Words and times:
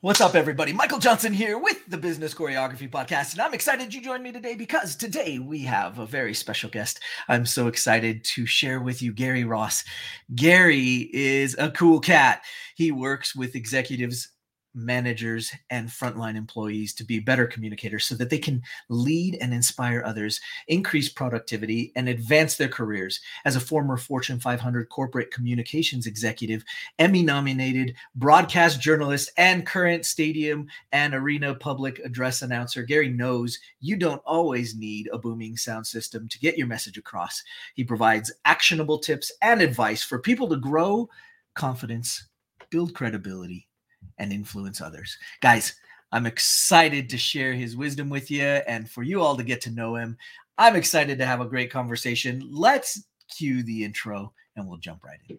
What's 0.00 0.20
up, 0.20 0.36
everybody? 0.36 0.72
Michael 0.72 1.00
Johnson 1.00 1.32
here 1.32 1.58
with 1.58 1.84
the 1.88 1.96
Business 1.96 2.32
Choreography 2.32 2.88
Podcast, 2.88 3.32
and 3.32 3.40
I'm 3.40 3.52
excited 3.52 3.92
you 3.92 4.00
joined 4.00 4.22
me 4.22 4.30
today 4.30 4.54
because 4.54 4.94
today 4.94 5.40
we 5.40 5.62
have 5.62 5.98
a 5.98 6.06
very 6.06 6.34
special 6.34 6.70
guest. 6.70 7.00
I'm 7.26 7.44
so 7.44 7.66
excited 7.66 8.22
to 8.36 8.46
share 8.46 8.78
with 8.78 9.02
you 9.02 9.12
Gary 9.12 9.42
Ross. 9.42 9.82
Gary 10.36 11.10
is 11.12 11.56
a 11.58 11.72
cool 11.72 11.98
cat. 11.98 12.42
He 12.76 12.92
works 12.92 13.34
with 13.34 13.56
executives 13.56 14.28
managers 14.78 15.52
and 15.70 15.88
frontline 15.88 16.36
employees 16.36 16.94
to 16.94 17.04
be 17.04 17.18
better 17.18 17.46
communicators 17.46 18.04
so 18.04 18.14
that 18.14 18.30
they 18.30 18.38
can 18.38 18.62
lead 18.88 19.36
and 19.40 19.52
inspire 19.52 20.02
others, 20.04 20.40
increase 20.68 21.08
productivity, 21.08 21.92
and 21.96 22.08
advance 22.08 22.56
their 22.56 22.68
careers. 22.68 23.20
As 23.44 23.56
a 23.56 23.60
former 23.60 23.96
Fortune 23.96 24.40
500 24.40 24.88
corporate 24.88 25.30
communications 25.30 26.06
executive, 26.06 26.64
Emmy 26.98 27.22
nominated 27.22 27.94
broadcast 28.14 28.80
journalist, 28.80 29.30
and 29.36 29.66
current 29.66 30.06
stadium 30.06 30.66
and 30.92 31.14
arena 31.14 31.54
public 31.54 31.98
address 32.00 32.42
announcer, 32.42 32.82
Gary 32.82 33.08
knows 33.08 33.58
you 33.80 33.96
don't 33.96 34.22
always 34.24 34.76
need 34.76 35.08
a 35.12 35.18
booming 35.18 35.56
sound 35.56 35.86
system 35.86 36.28
to 36.28 36.38
get 36.38 36.56
your 36.56 36.66
message 36.66 36.98
across. 36.98 37.42
He 37.74 37.84
provides 37.84 38.32
actionable 38.44 38.98
tips 38.98 39.32
and 39.42 39.60
advice 39.60 40.02
for 40.02 40.18
people 40.18 40.48
to 40.48 40.56
grow 40.56 41.08
confidence, 41.54 42.28
build 42.70 42.94
credibility, 42.94 43.67
and 44.18 44.32
influence 44.32 44.80
others. 44.80 45.16
Guys, 45.40 45.74
I'm 46.12 46.26
excited 46.26 47.10
to 47.10 47.18
share 47.18 47.52
his 47.52 47.76
wisdom 47.76 48.08
with 48.08 48.30
you 48.30 48.42
and 48.42 48.88
for 48.90 49.02
you 49.02 49.20
all 49.20 49.36
to 49.36 49.42
get 49.42 49.60
to 49.62 49.70
know 49.70 49.96
him. 49.96 50.16
I'm 50.56 50.76
excited 50.76 51.18
to 51.18 51.26
have 51.26 51.40
a 51.40 51.46
great 51.46 51.70
conversation. 51.70 52.42
Let's 52.50 53.04
cue 53.36 53.62
the 53.62 53.84
intro 53.84 54.32
and 54.56 54.66
we'll 54.66 54.78
jump 54.78 55.04
right 55.04 55.20
in. 55.28 55.38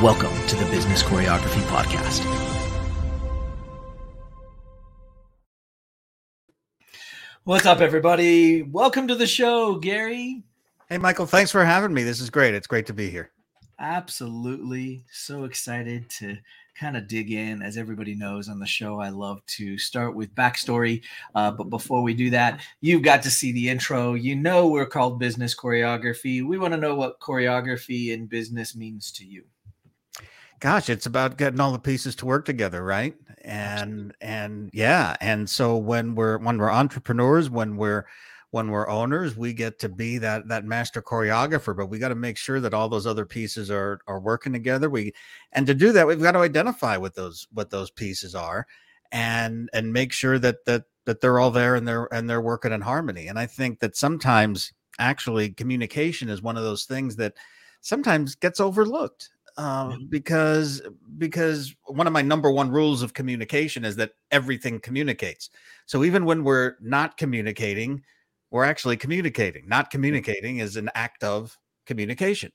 Welcome 0.00 0.34
to 0.48 0.56
the 0.56 0.64
Business 0.64 1.00
Choreography 1.00 1.62
Podcast. 1.68 2.24
What's 7.44 7.66
up, 7.66 7.80
everybody? 7.80 8.62
Welcome 8.62 9.06
to 9.06 9.14
the 9.14 9.28
show, 9.28 9.76
Gary. 9.76 10.42
Hey, 10.88 10.98
Michael, 10.98 11.26
thanks 11.26 11.52
for 11.52 11.64
having 11.64 11.94
me. 11.94 12.02
This 12.02 12.20
is 12.20 12.30
great. 12.30 12.52
It's 12.54 12.66
great 12.66 12.86
to 12.86 12.92
be 12.92 13.10
here. 13.10 13.30
Absolutely. 13.78 15.04
So 15.12 15.44
excited 15.44 16.10
to 16.18 16.36
kind 16.74 16.96
of 16.96 17.06
dig 17.06 17.30
in. 17.30 17.62
As 17.62 17.76
everybody 17.76 18.16
knows 18.16 18.48
on 18.48 18.58
the 18.58 18.66
show, 18.66 18.98
I 18.98 19.10
love 19.10 19.44
to 19.58 19.78
start 19.78 20.16
with 20.16 20.34
backstory. 20.34 21.02
Uh, 21.36 21.52
but 21.52 21.70
before 21.70 22.02
we 22.02 22.12
do 22.12 22.30
that, 22.30 22.60
you've 22.80 23.02
got 23.02 23.22
to 23.22 23.30
see 23.30 23.52
the 23.52 23.68
intro. 23.68 24.14
You 24.14 24.34
know, 24.34 24.66
we're 24.66 24.86
called 24.86 25.20
business 25.20 25.54
choreography. 25.54 26.44
We 26.44 26.58
want 26.58 26.74
to 26.74 26.80
know 26.80 26.96
what 26.96 27.20
choreography 27.20 28.08
in 28.08 28.26
business 28.26 28.74
means 28.74 29.12
to 29.12 29.24
you 29.24 29.44
gosh 30.62 30.88
it's 30.88 31.06
about 31.06 31.36
getting 31.36 31.58
all 31.58 31.72
the 31.72 31.78
pieces 31.78 32.14
to 32.14 32.24
work 32.24 32.44
together 32.44 32.84
right? 32.84 33.16
And 33.44 34.14
and 34.20 34.70
yeah 34.72 35.16
and 35.20 35.50
so 35.50 35.76
when 35.76 36.14
we're 36.14 36.38
when 36.38 36.56
we're 36.56 36.70
entrepreneurs 36.70 37.50
when 37.50 37.76
we're 37.76 38.06
when 38.52 38.70
we're 38.70 38.88
owners 38.88 39.36
we 39.36 39.52
get 39.52 39.80
to 39.80 39.88
be 39.88 40.18
that 40.18 40.46
that 40.46 40.64
master 40.64 41.02
choreographer 41.02 41.76
but 41.76 41.86
we 41.86 41.98
got 41.98 42.10
to 42.10 42.14
make 42.14 42.36
sure 42.36 42.60
that 42.60 42.72
all 42.72 42.88
those 42.88 43.08
other 43.08 43.26
pieces 43.26 43.70
are 43.72 43.98
are 44.06 44.20
working 44.20 44.52
together. 44.52 44.88
We 44.88 45.12
and 45.50 45.66
to 45.66 45.74
do 45.74 45.90
that 45.92 46.06
we've 46.06 46.22
got 46.22 46.32
to 46.32 46.38
identify 46.38 46.96
what 46.96 47.16
those 47.16 47.48
what 47.52 47.70
those 47.70 47.90
pieces 47.90 48.36
are 48.36 48.66
and 49.10 49.68
and 49.72 49.92
make 49.92 50.12
sure 50.12 50.38
that 50.38 50.64
that 50.66 50.84
that 51.06 51.20
they're 51.20 51.40
all 51.40 51.50
there 51.50 51.74
and 51.74 51.88
they're 51.88 52.06
and 52.14 52.30
they're 52.30 52.40
working 52.40 52.72
in 52.72 52.82
harmony. 52.82 53.26
And 53.26 53.36
i 53.38 53.46
think 53.46 53.80
that 53.80 53.96
sometimes 53.96 54.72
actually 55.00 55.50
communication 55.50 56.28
is 56.28 56.40
one 56.40 56.56
of 56.56 56.62
those 56.62 56.84
things 56.84 57.16
that 57.16 57.34
sometimes 57.80 58.36
gets 58.36 58.60
overlooked 58.60 59.30
uh, 59.56 59.96
because 60.08 60.82
because 61.18 61.74
one 61.86 62.06
of 62.06 62.12
my 62.12 62.22
number 62.22 62.50
one 62.50 62.70
rules 62.70 63.02
of 63.02 63.14
communication 63.14 63.84
is 63.84 63.96
that 63.96 64.12
everything 64.30 64.80
communicates. 64.80 65.50
So 65.86 66.04
even 66.04 66.24
when 66.24 66.44
we're 66.44 66.76
not 66.80 67.16
communicating, 67.16 68.02
we're 68.50 68.64
actually 68.64 68.96
communicating. 68.96 69.68
Not 69.68 69.90
communicating 69.90 70.58
is 70.58 70.76
an 70.76 70.90
act 70.94 71.24
of 71.24 71.56
communication, 71.86 72.52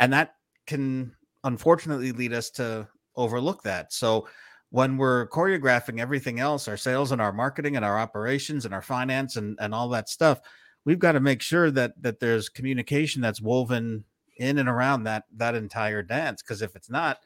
and 0.00 0.12
that 0.12 0.34
can 0.66 1.14
unfortunately 1.44 2.12
lead 2.12 2.32
us 2.32 2.50
to 2.50 2.88
overlook 3.16 3.62
that. 3.62 3.92
So 3.92 4.28
when 4.70 4.98
we're 4.98 5.28
choreographing 5.28 5.98
everything 5.98 6.40
else, 6.40 6.68
our 6.68 6.76
sales 6.76 7.10
and 7.12 7.22
our 7.22 7.32
marketing 7.32 7.76
and 7.76 7.84
our 7.84 7.98
operations 7.98 8.64
and 8.64 8.74
our 8.74 8.82
finance 8.82 9.36
and, 9.36 9.56
and 9.60 9.74
all 9.74 9.88
that 9.90 10.08
stuff, 10.08 10.40
we've 10.84 10.98
got 10.98 11.12
to 11.12 11.20
make 11.20 11.42
sure 11.42 11.70
that 11.70 12.00
that 12.02 12.20
there's 12.20 12.48
communication 12.48 13.22
that's 13.22 13.40
woven 13.40 14.04
in 14.38 14.58
and 14.58 14.68
around 14.68 15.04
that 15.04 15.24
that 15.36 15.54
entire 15.54 16.02
dance 16.02 16.42
because 16.42 16.62
if 16.62 16.74
it's 16.76 16.90
not 16.90 17.18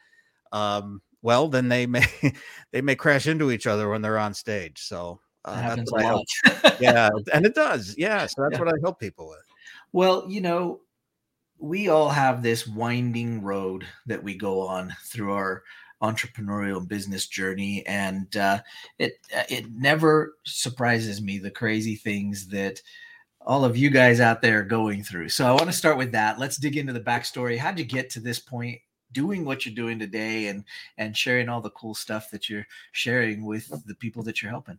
um 0.52 1.00
well 1.22 1.48
then 1.48 1.68
they 1.68 1.86
may 1.86 2.04
they 2.72 2.80
may 2.80 2.94
crash 2.94 3.26
into 3.26 3.50
each 3.50 3.66
other 3.66 3.88
when 3.88 4.02
they're 4.02 4.18
on 4.18 4.34
stage 4.34 4.80
so 4.80 5.20
uh, 5.44 5.60
happens 5.60 5.90
a 5.90 5.94
lot. 5.96 6.24
yeah 6.80 7.08
and 7.32 7.44
it 7.44 7.54
does 7.54 7.94
yeah 7.98 8.26
so 8.26 8.42
that's 8.42 8.54
yeah. 8.54 8.58
what 8.58 8.68
i 8.68 8.78
help 8.82 8.98
people 9.00 9.28
with 9.28 9.44
well 9.92 10.24
you 10.28 10.40
know 10.40 10.80
we 11.58 11.88
all 11.88 12.08
have 12.08 12.42
this 12.42 12.66
winding 12.66 13.40
road 13.40 13.86
that 14.06 14.22
we 14.22 14.34
go 14.34 14.66
on 14.66 14.92
through 15.04 15.32
our 15.32 15.62
entrepreneurial 16.02 16.86
business 16.86 17.28
journey 17.28 17.86
and 17.86 18.36
uh, 18.36 18.60
it 18.98 19.14
it 19.48 19.66
never 19.72 20.34
surprises 20.44 21.22
me 21.22 21.38
the 21.38 21.50
crazy 21.50 21.94
things 21.94 22.48
that 22.48 22.80
all 23.44 23.64
of 23.64 23.76
you 23.76 23.90
guys 23.90 24.20
out 24.20 24.42
there 24.42 24.62
going 24.62 25.02
through. 25.02 25.28
So 25.28 25.46
I 25.46 25.52
want 25.52 25.66
to 25.66 25.72
start 25.72 25.98
with 25.98 26.12
that. 26.12 26.38
Let's 26.38 26.56
dig 26.56 26.76
into 26.76 26.92
the 26.92 27.00
backstory. 27.00 27.58
How'd 27.58 27.78
you 27.78 27.84
get 27.84 28.10
to 28.10 28.20
this 28.20 28.38
point 28.38 28.78
doing 29.12 29.44
what 29.44 29.66
you're 29.66 29.74
doing 29.74 29.98
today 29.98 30.46
and 30.46 30.64
and 30.98 31.16
sharing 31.16 31.48
all 31.48 31.60
the 31.60 31.70
cool 31.70 31.94
stuff 31.94 32.30
that 32.30 32.48
you're 32.48 32.66
sharing 32.92 33.44
with 33.44 33.68
the 33.86 33.94
people 33.96 34.22
that 34.24 34.42
you're 34.42 34.50
helping? 34.50 34.78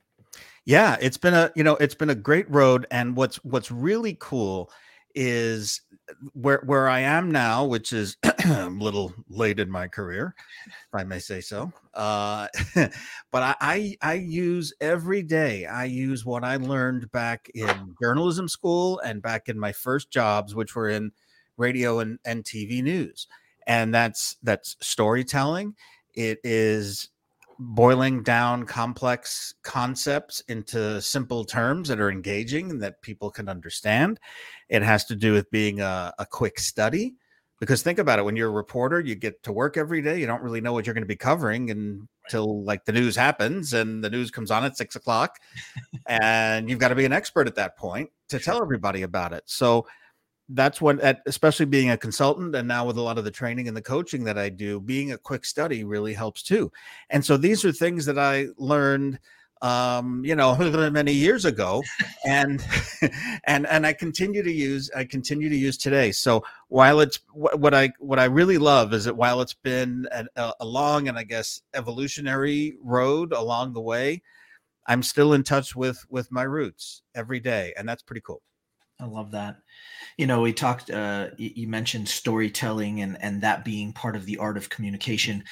Yeah, 0.65 0.97
it's 1.01 1.17
been 1.17 1.33
a 1.33 1.51
you 1.55 1.63
know, 1.63 1.75
it's 1.77 1.95
been 1.95 2.09
a 2.09 2.15
great 2.15 2.49
road 2.49 2.87
and 2.91 3.15
what's 3.15 3.37
what's 3.43 3.71
really 3.71 4.17
cool 4.19 4.71
is 5.15 5.81
where 6.33 6.61
where 6.65 6.89
I 6.89 7.01
am 7.01 7.31
now, 7.31 7.65
which 7.65 7.93
is 7.93 8.17
a 8.45 8.69
little 8.69 9.13
late 9.29 9.59
in 9.59 9.69
my 9.69 9.87
career, 9.87 10.35
if 10.67 10.93
I 10.93 11.03
may 11.03 11.19
say 11.19 11.41
so. 11.41 11.71
Uh, 11.93 12.47
but 12.75 13.43
I, 13.43 13.55
I, 13.61 13.97
I 14.01 14.13
use 14.15 14.73
every 14.81 15.23
day. 15.23 15.65
I 15.65 15.85
use 15.85 16.25
what 16.25 16.43
I 16.43 16.57
learned 16.57 17.11
back 17.11 17.49
in 17.53 17.95
journalism 18.01 18.47
school 18.47 18.99
and 18.99 19.21
back 19.21 19.49
in 19.49 19.59
my 19.59 19.71
first 19.71 20.11
jobs, 20.11 20.55
which 20.55 20.75
were 20.75 20.89
in 20.89 21.11
radio 21.57 21.99
and, 21.99 22.19
and 22.25 22.43
TV 22.43 22.83
news, 22.83 23.27
and 23.67 23.93
that's 23.93 24.37
that's 24.43 24.75
storytelling. 24.81 25.75
It 26.13 26.39
is 26.43 27.09
boiling 27.59 28.23
down 28.23 28.65
complex 28.65 29.53
concepts 29.63 30.41
into 30.47 31.01
simple 31.01 31.45
terms 31.45 31.87
that 31.89 31.99
are 31.99 32.11
engaging 32.11 32.71
and 32.71 32.81
that 32.81 33.01
people 33.01 33.29
can 33.29 33.49
understand. 33.49 34.19
It 34.69 34.81
has 34.83 35.05
to 35.05 35.15
do 35.15 35.33
with 35.33 35.49
being 35.51 35.81
a, 35.81 36.13
a, 36.19 36.25
quick 36.25 36.59
study. 36.59 37.15
Because 37.59 37.81
think 37.81 37.99
about 37.99 38.19
it 38.19 38.23
when 38.23 38.35
you're 38.35 38.49
a 38.49 38.51
reporter, 38.51 38.99
you 38.99 39.15
get 39.15 39.41
to 39.43 39.53
work 39.53 39.77
every 39.77 40.01
day. 40.01 40.19
You 40.19 40.27
don't 40.27 40.41
really 40.41 40.59
know 40.59 40.73
what 40.73 40.85
you're 40.85 40.93
going 40.93 41.03
to 41.03 41.07
be 41.07 41.15
covering 41.15 41.69
until 41.69 42.63
like 42.63 42.83
the 42.83 42.91
news 42.91 43.15
happens 43.15 43.73
and 43.73 44.03
the 44.03 44.09
news 44.09 44.31
comes 44.31 44.51
on 44.51 44.65
at 44.65 44.75
six 44.75 44.95
o'clock. 44.95 45.39
and 46.07 46.69
you've 46.69 46.79
got 46.79 46.89
to 46.89 46.95
be 46.95 47.05
an 47.05 47.13
expert 47.13 47.47
at 47.47 47.55
that 47.55 47.77
point 47.77 48.09
to 48.29 48.39
tell 48.39 48.61
everybody 48.61 49.03
about 49.03 49.31
it. 49.31 49.43
So 49.45 49.85
that's 50.53 50.81
what 50.81 51.21
especially 51.25 51.65
being 51.65 51.89
a 51.89 51.97
consultant 51.97 52.55
and 52.55 52.67
now 52.67 52.85
with 52.85 52.97
a 52.97 53.01
lot 53.01 53.17
of 53.17 53.23
the 53.23 53.31
training 53.31 53.67
and 53.67 53.75
the 53.75 53.81
coaching 53.81 54.23
that 54.23 54.37
I 54.37 54.49
do 54.49 54.79
being 54.79 55.11
a 55.11 55.17
quick 55.17 55.45
study 55.45 55.83
really 55.83 56.13
helps 56.13 56.43
too. 56.43 56.71
And 57.09 57.25
so 57.25 57.37
these 57.37 57.65
are 57.65 57.71
things 57.71 58.05
that 58.05 58.19
I 58.19 58.47
learned 58.57 59.19
um, 59.61 60.23
you 60.25 60.35
know 60.35 60.55
many 60.91 61.13
years 61.13 61.45
ago 61.45 61.81
and 62.25 62.63
and 63.45 63.65
and 63.65 63.87
I 63.87 63.93
continue 63.93 64.43
to 64.43 64.51
use 64.51 64.91
I 64.95 65.05
continue 65.05 65.49
to 65.49 65.55
use 65.55 65.77
today. 65.77 66.11
So 66.11 66.43
while 66.67 66.99
it's 66.99 67.19
what 67.33 67.73
I 67.73 67.91
what 67.99 68.19
I 68.19 68.25
really 68.25 68.57
love 68.57 68.93
is 68.93 69.05
that 69.05 69.15
while 69.15 69.41
it's 69.41 69.53
been 69.53 70.07
a, 70.11 70.53
a 70.59 70.65
long 70.65 71.07
and 71.07 71.17
I 71.17 71.23
guess 71.23 71.61
evolutionary 71.73 72.75
road 72.83 73.31
along 73.31 73.73
the 73.73 73.81
way 73.81 74.21
I'm 74.85 75.01
still 75.01 75.33
in 75.33 75.43
touch 75.43 75.75
with 75.75 76.05
with 76.09 76.31
my 76.31 76.43
roots 76.43 77.01
every 77.15 77.39
day 77.39 77.73
and 77.77 77.87
that's 77.87 78.03
pretty 78.03 78.21
cool 78.21 78.41
I 78.99 79.05
love 79.05 79.31
that. 79.31 79.57
You 80.17 80.27
know, 80.27 80.41
we 80.41 80.53
talked. 80.53 80.89
Uh, 80.89 81.29
you 81.37 81.67
mentioned 81.67 82.07
storytelling 82.07 83.01
and 83.01 83.17
and 83.21 83.41
that 83.41 83.65
being 83.65 83.91
part 83.91 84.15
of 84.15 84.25
the 84.25 84.37
art 84.37 84.57
of 84.57 84.69
communication. 84.69 85.43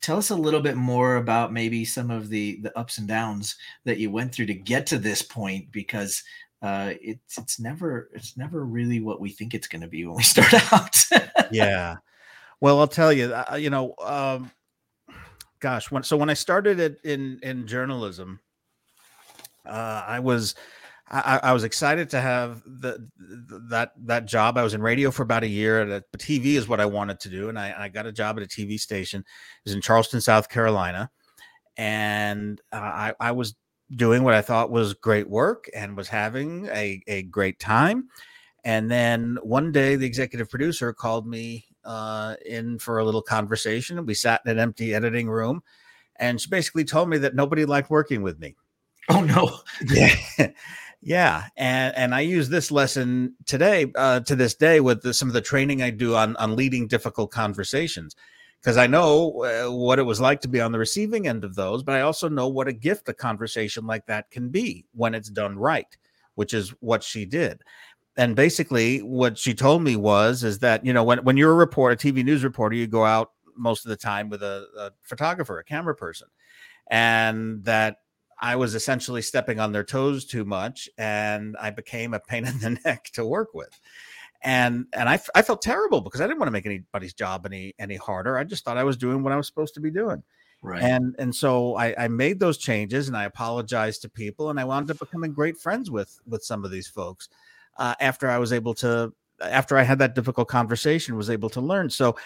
Tell 0.00 0.16
us 0.16 0.30
a 0.30 0.36
little 0.36 0.60
bit 0.60 0.76
more 0.76 1.16
about 1.16 1.52
maybe 1.52 1.84
some 1.84 2.10
of 2.10 2.28
the 2.28 2.60
the 2.62 2.76
ups 2.78 2.98
and 2.98 3.08
downs 3.08 3.56
that 3.84 3.98
you 3.98 4.10
went 4.10 4.32
through 4.32 4.46
to 4.46 4.54
get 4.54 4.86
to 4.86 4.98
this 4.98 5.22
point, 5.22 5.70
because 5.72 6.22
uh, 6.62 6.94
it's 7.02 7.36
it's 7.36 7.60
never 7.60 8.08
it's 8.14 8.36
never 8.36 8.64
really 8.64 9.00
what 9.00 9.20
we 9.20 9.28
think 9.28 9.52
it's 9.52 9.68
going 9.68 9.82
to 9.82 9.88
be 9.88 10.06
when 10.06 10.16
we 10.16 10.22
start 10.22 10.54
out. 10.72 10.96
yeah. 11.50 11.96
Well, 12.60 12.78
I'll 12.78 12.88
tell 12.88 13.12
you. 13.12 13.34
You 13.58 13.70
know, 13.70 13.94
um, 14.02 14.50
gosh, 15.60 15.90
when 15.90 16.02
so 16.02 16.16
when 16.16 16.30
I 16.30 16.34
started 16.34 16.80
it 16.80 17.00
in 17.04 17.40
in 17.42 17.66
journalism, 17.66 18.40
uh, 19.66 20.04
I 20.06 20.20
was 20.20 20.54
I, 21.10 21.40
I, 21.42 21.52
was 21.52 21.64
excited 21.64 22.08
to 22.10 22.20
have 22.20 22.62
the, 22.64 23.08
that 23.68 23.92
that 24.04 24.24
job. 24.24 24.56
I 24.56 24.62
was 24.62 24.72
in 24.72 24.80
radio 24.80 25.10
for 25.10 25.22
about 25.22 25.44
a 25.44 25.48
year. 25.48 25.84
But 26.10 26.20
TV 26.20 26.54
is 26.54 26.66
what 26.66 26.80
I 26.80 26.86
wanted 26.86 27.20
to 27.20 27.28
do, 27.28 27.50
and 27.50 27.58
I, 27.58 27.74
I 27.76 27.88
got 27.88 28.06
a 28.06 28.12
job 28.12 28.38
at 28.38 28.42
a 28.42 28.46
TV 28.46 28.80
station. 28.80 29.20
It 29.20 29.64
was 29.64 29.74
in 29.74 29.82
Charleston, 29.82 30.22
South 30.22 30.48
Carolina, 30.48 31.10
and 31.76 32.60
uh, 32.72 32.76
I, 32.76 33.14
I 33.20 33.32
was 33.32 33.54
doing 33.94 34.22
what 34.22 34.34
I 34.34 34.40
thought 34.40 34.70
was 34.70 34.94
great 34.94 35.28
work 35.28 35.68
and 35.74 35.96
was 35.96 36.08
having 36.08 36.66
a, 36.68 37.02
a 37.06 37.22
great 37.24 37.60
time. 37.60 38.08
And 38.64 38.90
then 38.90 39.36
one 39.42 39.72
day, 39.72 39.96
the 39.96 40.06
executive 40.06 40.48
producer 40.48 40.94
called 40.94 41.26
me 41.26 41.66
uh, 41.84 42.36
in 42.46 42.78
for 42.78 42.98
a 42.98 43.04
little 43.04 43.22
conversation. 43.22 44.06
We 44.06 44.14
sat 44.14 44.40
in 44.46 44.52
an 44.52 44.58
empty 44.58 44.94
editing 44.94 45.28
room, 45.28 45.62
and 46.16 46.40
she 46.40 46.48
basically 46.48 46.84
told 46.84 47.10
me 47.10 47.18
that 47.18 47.34
nobody 47.34 47.66
liked 47.66 47.90
working 47.90 48.22
with 48.22 48.38
me. 48.38 48.56
Oh 49.10 49.20
no! 49.22 49.58
Yeah, 49.94 50.50
yeah, 51.04 51.48
and 51.56 51.94
and 51.96 52.14
I 52.14 52.20
use 52.20 52.48
this 52.48 52.70
lesson 52.70 53.34
today 53.44 53.92
uh, 53.94 54.20
to 54.20 54.34
this 54.34 54.54
day 54.54 54.80
with 54.80 55.02
the, 55.02 55.12
some 55.12 55.28
of 55.28 55.34
the 55.34 55.42
training 55.42 55.82
I 55.82 55.90
do 55.90 56.16
on 56.16 56.34
on 56.36 56.56
leading 56.56 56.88
difficult 56.88 57.30
conversations 57.30 58.16
because 58.60 58.78
I 58.78 58.86
know 58.86 59.44
uh, 59.44 59.70
what 59.70 59.98
it 59.98 60.04
was 60.04 60.18
like 60.18 60.40
to 60.40 60.48
be 60.48 60.62
on 60.62 60.72
the 60.72 60.78
receiving 60.78 61.28
end 61.28 61.44
of 61.44 61.54
those, 61.54 61.82
but 61.82 61.94
I 61.94 62.00
also 62.00 62.30
know 62.30 62.48
what 62.48 62.68
a 62.68 62.72
gift 62.72 63.06
a 63.10 63.12
conversation 63.12 63.86
like 63.86 64.06
that 64.06 64.30
can 64.30 64.48
be 64.48 64.86
when 64.92 65.14
it's 65.14 65.28
done 65.28 65.58
right, 65.58 65.94
which 66.36 66.54
is 66.54 66.70
what 66.80 67.02
she 67.02 67.26
did. 67.26 67.60
And 68.16 68.34
basically, 68.34 69.00
what 69.00 69.36
she 69.36 69.52
told 69.52 69.82
me 69.82 69.96
was 69.96 70.42
is 70.42 70.60
that 70.60 70.86
you 70.86 70.94
know 70.94 71.04
when 71.04 71.18
when 71.18 71.36
you're 71.36 71.52
a 71.52 71.54
reporter, 71.54 71.92
a 71.92 71.96
TV 72.12 72.24
news 72.24 72.42
reporter, 72.42 72.76
you 72.76 72.86
go 72.86 73.04
out 73.04 73.32
most 73.58 73.84
of 73.84 73.90
the 73.90 73.96
time 73.96 74.30
with 74.30 74.42
a, 74.42 74.66
a 74.78 74.90
photographer, 75.02 75.58
a 75.58 75.64
camera 75.64 75.94
person, 75.94 76.28
and 76.90 77.62
that 77.64 77.98
I 78.40 78.56
was 78.56 78.74
essentially 78.74 79.22
stepping 79.22 79.60
on 79.60 79.72
their 79.72 79.84
toes 79.84 80.24
too 80.24 80.44
much, 80.44 80.88
and 80.98 81.56
I 81.60 81.70
became 81.70 82.14
a 82.14 82.20
pain 82.20 82.46
in 82.46 82.58
the 82.60 82.70
neck 82.84 83.10
to 83.14 83.24
work 83.24 83.54
with. 83.54 83.80
And 84.42 84.86
and 84.92 85.08
I, 85.08 85.18
I 85.34 85.42
felt 85.42 85.62
terrible 85.62 86.00
because 86.02 86.20
I 86.20 86.26
didn't 86.26 86.38
want 86.38 86.48
to 86.48 86.52
make 86.52 86.66
anybody's 86.66 87.14
job 87.14 87.46
any 87.46 87.74
any 87.78 87.96
harder. 87.96 88.36
I 88.36 88.44
just 88.44 88.64
thought 88.64 88.76
I 88.76 88.84
was 88.84 88.96
doing 88.96 89.22
what 89.22 89.32
I 89.32 89.36
was 89.36 89.46
supposed 89.46 89.74
to 89.74 89.80
be 89.80 89.90
doing. 89.90 90.22
Right. 90.60 90.82
And 90.82 91.14
and 91.18 91.34
so 91.34 91.76
I, 91.76 91.94
I 92.04 92.08
made 92.08 92.40
those 92.40 92.58
changes 92.58 93.08
and 93.08 93.16
I 93.16 93.24
apologized 93.24 94.02
to 94.02 94.08
people 94.08 94.50
and 94.50 94.58
I 94.58 94.64
wound 94.64 94.90
up 94.90 94.98
becoming 94.98 95.32
great 95.32 95.58
friends 95.58 95.90
with 95.90 96.18
with 96.26 96.42
some 96.42 96.64
of 96.64 96.70
these 96.70 96.88
folks 96.88 97.28
uh, 97.78 97.94
after 98.00 98.28
I 98.28 98.38
was 98.38 98.52
able 98.52 98.74
to 98.74 99.12
after 99.42 99.76
I 99.76 99.82
had 99.82 99.98
that 99.98 100.14
difficult 100.14 100.48
conversation 100.48 101.16
was 101.16 101.30
able 101.30 101.50
to 101.50 101.60
learn. 101.60 101.90
So 101.90 102.16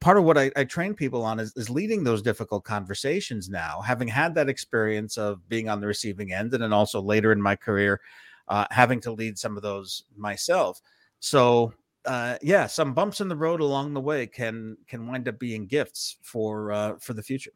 part 0.00 0.16
of 0.16 0.24
what 0.24 0.38
I, 0.38 0.50
I, 0.56 0.64
train 0.64 0.94
people 0.94 1.24
on 1.24 1.40
is, 1.40 1.52
is 1.56 1.70
leading 1.70 2.04
those 2.04 2.22
difficult 2.22 2.64
conversations 2.64 3.48
now, 3.48 3.80
having 3.80 4.08
had 4.08 4.34
that 4.34 4.48
experience 4.48 5.18
of 5.18 5.46
being 5.48 5.68
on 5.68 5.80
the 5.80 5.86
receiving 5.86 6.32
end, 6.32 6.54
and 6.54 6.62
then 6.62 6.72
also 6.72 7.00
later 7.00 7.32
in 7.32 7.42
my 7.42 7.56
career, 7.56 8.00
uh, 8.48 8.66
having 8.70 9.00
to 9.00 9.12
lead 9.12 9.38
some 9.38 9.56
of 9.56 9.62
those 9.62 10.04
myself. 10.16 10.80
So, 11.20 11.74
uh, 12.04 12.36
yeah, 12.42 12.66
some 12.66 12.94
bumps 12.94 13.20
in 13.20 13.28
the 13.28 13.36
road 13.36 13.60
along 13.60 13.92
the 13.92 14.00
way 14.00 14.26
can 14.26 14.76
can 14.86 15.06
wind 15.06 15.28
up 15.28 15.38
being 15.38 15.66
gifts 15.66 16.16
for 16.22 16.72
uh, 16.72 16.96
for 17.00 17.12
the 17.12 17.22
future. 17.22 17.52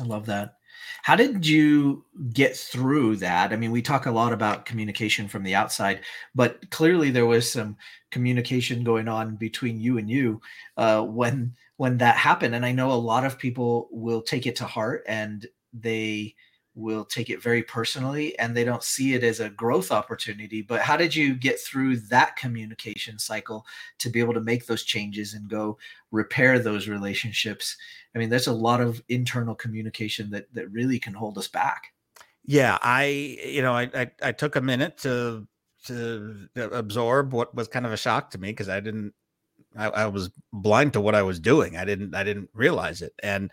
I 0.00 0.02
love 0.02 0.26
that. 0.26 0.54
How 1.02 1.16
did 1.16 1.46
you 1.46 2.04
get 2.34 2.54
through 2.54 3.16
that? 3.16 3.52
I 3.52 3.56
mean, 3.56 3.70
we 3.70 3.80
talk 3.80 4.04
a 4.04 4.10
lot 4.10 4.32
about 4.32 4.66
communication 4.66 5.26
from 5.26 5.42
the 5.42 5.54
outside, 5.54 6.00
but 6.34 6.70
clearly 6.70 7.10
there 7.10 7.24
was 7.24 7.50
some 7.50 7.76
communication 8.10 8.84
going 8.84 9.08
on 9.08 9.36
between 9.36 9.80
you 9.80 9.96
and 9.96 10.10
you 10.10 10.40
uh, 10.76 11.02
when 11.02 11.54
when 11.76 11.98
that 11.98 12.16
happened 12.16 12.54
and 12.54 12.64
i 12.64 12.72
know 12.72 12.90
a 12.90 12.94
lot 12.94 13.24
of 13.24 13.38
people 13.38 13.88
will 13.90 14.22
take 14.22 14.46
it 14.46 14.56
to 14.56 14.64
heart 14.64 15.02
and 15.06 15.46
they 15.72 16.34
will 16.76 17.06
take 17.06 17.30
it 17.30 17.42
very 17.42 17.62
personally 17.62 18.38
and 18.38 18.54
they 18.54 18.62
don't 18.62 18.84
see 18.84 19.14
it 19.14 19.24
as 19.24 19.40
a 19.40 19.48
growth 19.48 19.90
opportunity 19.90 20.60
but 20.60 20.82
how 20.82 20.96
did 20.96 21.14
you 21.14 21.34
get 21.34 21.58
through 21.58 21.96
that 21.96 22.36
communication 22.36 23.18
cycle 23.18 23.64
to 23.98 24.10
be 24.10 24.20
able 24.20 24.34
to 24.34 24.42
make 24.42 24.66
those 24.66 24.84
changes 24.84 25.32
and 25.32 25.48
go 25.48 25.78
repair 26.12 26.58
those 26.58 26.86
relationships? 26.86 27.76
I 28.14 28.18
mean 28.18 28.28
there's 28.28 28.46
a 28.46 28.52
lot 28.52 28.82
of 28.82 29.02
internal 29.08 29.54
communication 29.54 30.30
that 30.30 30.52
that 30.52 30.70
really 30.70 30.98
can 30.98 31.14
hold 31.14 31.38
us 31.38 31.48
back. 31.48 31.94
Yeah 32.44 32.76
i 32.82 33.06
you 33.44 33.62
know 33.62 33.72
i 33.72 33.90
i, 33.94 34.10
I 34.22 34.32
took 34.32 34.56
a 34.56 34.60
minute 34.60 34.98
to 34.98 35.48
to 35.86 36.48
absorb 36.56 37.32
what 37.32 37.54
was 37.54 37.68
kind 37.68 37.86
of 37.86 37.92
a 37.92 37.96
shock 37.96 38.30
to 38.32 38.38
me 38.38 38.48
because 38.50 38.68
i 38.68 38.80
didn't 38.80 39.14
I, 39.76 39.86
I 39.88 40.06
was 40.06 40.30
blind 40.52 40.92
to 40.94 41.00
what 41.00 41.14
I 41.14 41.22
was 41.22 41.40
doing. 41.40 41.76
I 41.76 41.84
didn't 41.84 42.14
I 42.14 42.24
didn't 42.24 42.50
realize 42.54 43.02
it. 43.02 43.12
And 43.22 43.50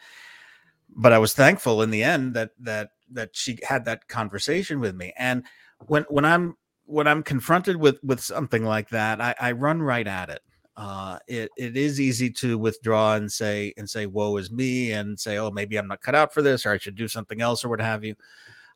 but 0.96 1.14
I 1.14 1.18
was 1.18 1.34
thankful 1.34 1.82
in 1.82 1.92
the 1.92 2.04
end 2.04 2.34
that 2.36 2.52
that 2.60 2.92
that 3.12 3.36
she 3.36 3.60
had 3.64 3.86
that 3.86 4.08
conversation 4.08 4.80
with 4.80 4.96
me. 4.96 5.14
And 5.18 5.44
when 5.88 6.04
when 6.10 6.26
I'm 6.26 6.56
when 6.86 7.08
I'm 7.08 7.24
confronted 7.24 7.78
with 7.78 8.00
with 8.04 8.20
something 8.20 8.64
like 8.64 8.90
that, 8.90 9.22
I, 9.22 9.36
I 9.40 9.52
run 9.52 9.82
right 9.82 10.08
at 10.08 10.30
it. 10.30 10.42
Uh, 10.76 11.20
it 11.28 11.52
it 11.58 11.78
is 11.78 12.00
easy 12.00 12.30
to 12.32 12.58
withdraw 12.58 13.16
and 13.16 13.32
say 13.32 13.74
and 13.78 13.90
say 13.90 14.06
woe 14.06 14.38
is 14.38 14.52
me 14.52 14.92
and 14.92 15.20
say 15.20 15.38
oh 15.38 15.52
maybe 15.52 15.78
I'm 15.78 15.88
not 15.88 16.02
cut 16.02 16.16
out 16.16 16.34
for 16.34 16.42
this 16.42 16.66
or 16.66 16.72
I 16.72 16.78
should 16.78 16.96
do 16.96 17.08
something 17.08 17.42
else 17.42 17.64
or 17.64 17.70
what 17.70 17.82
have 17.82 18.04
you. 18.04 18.16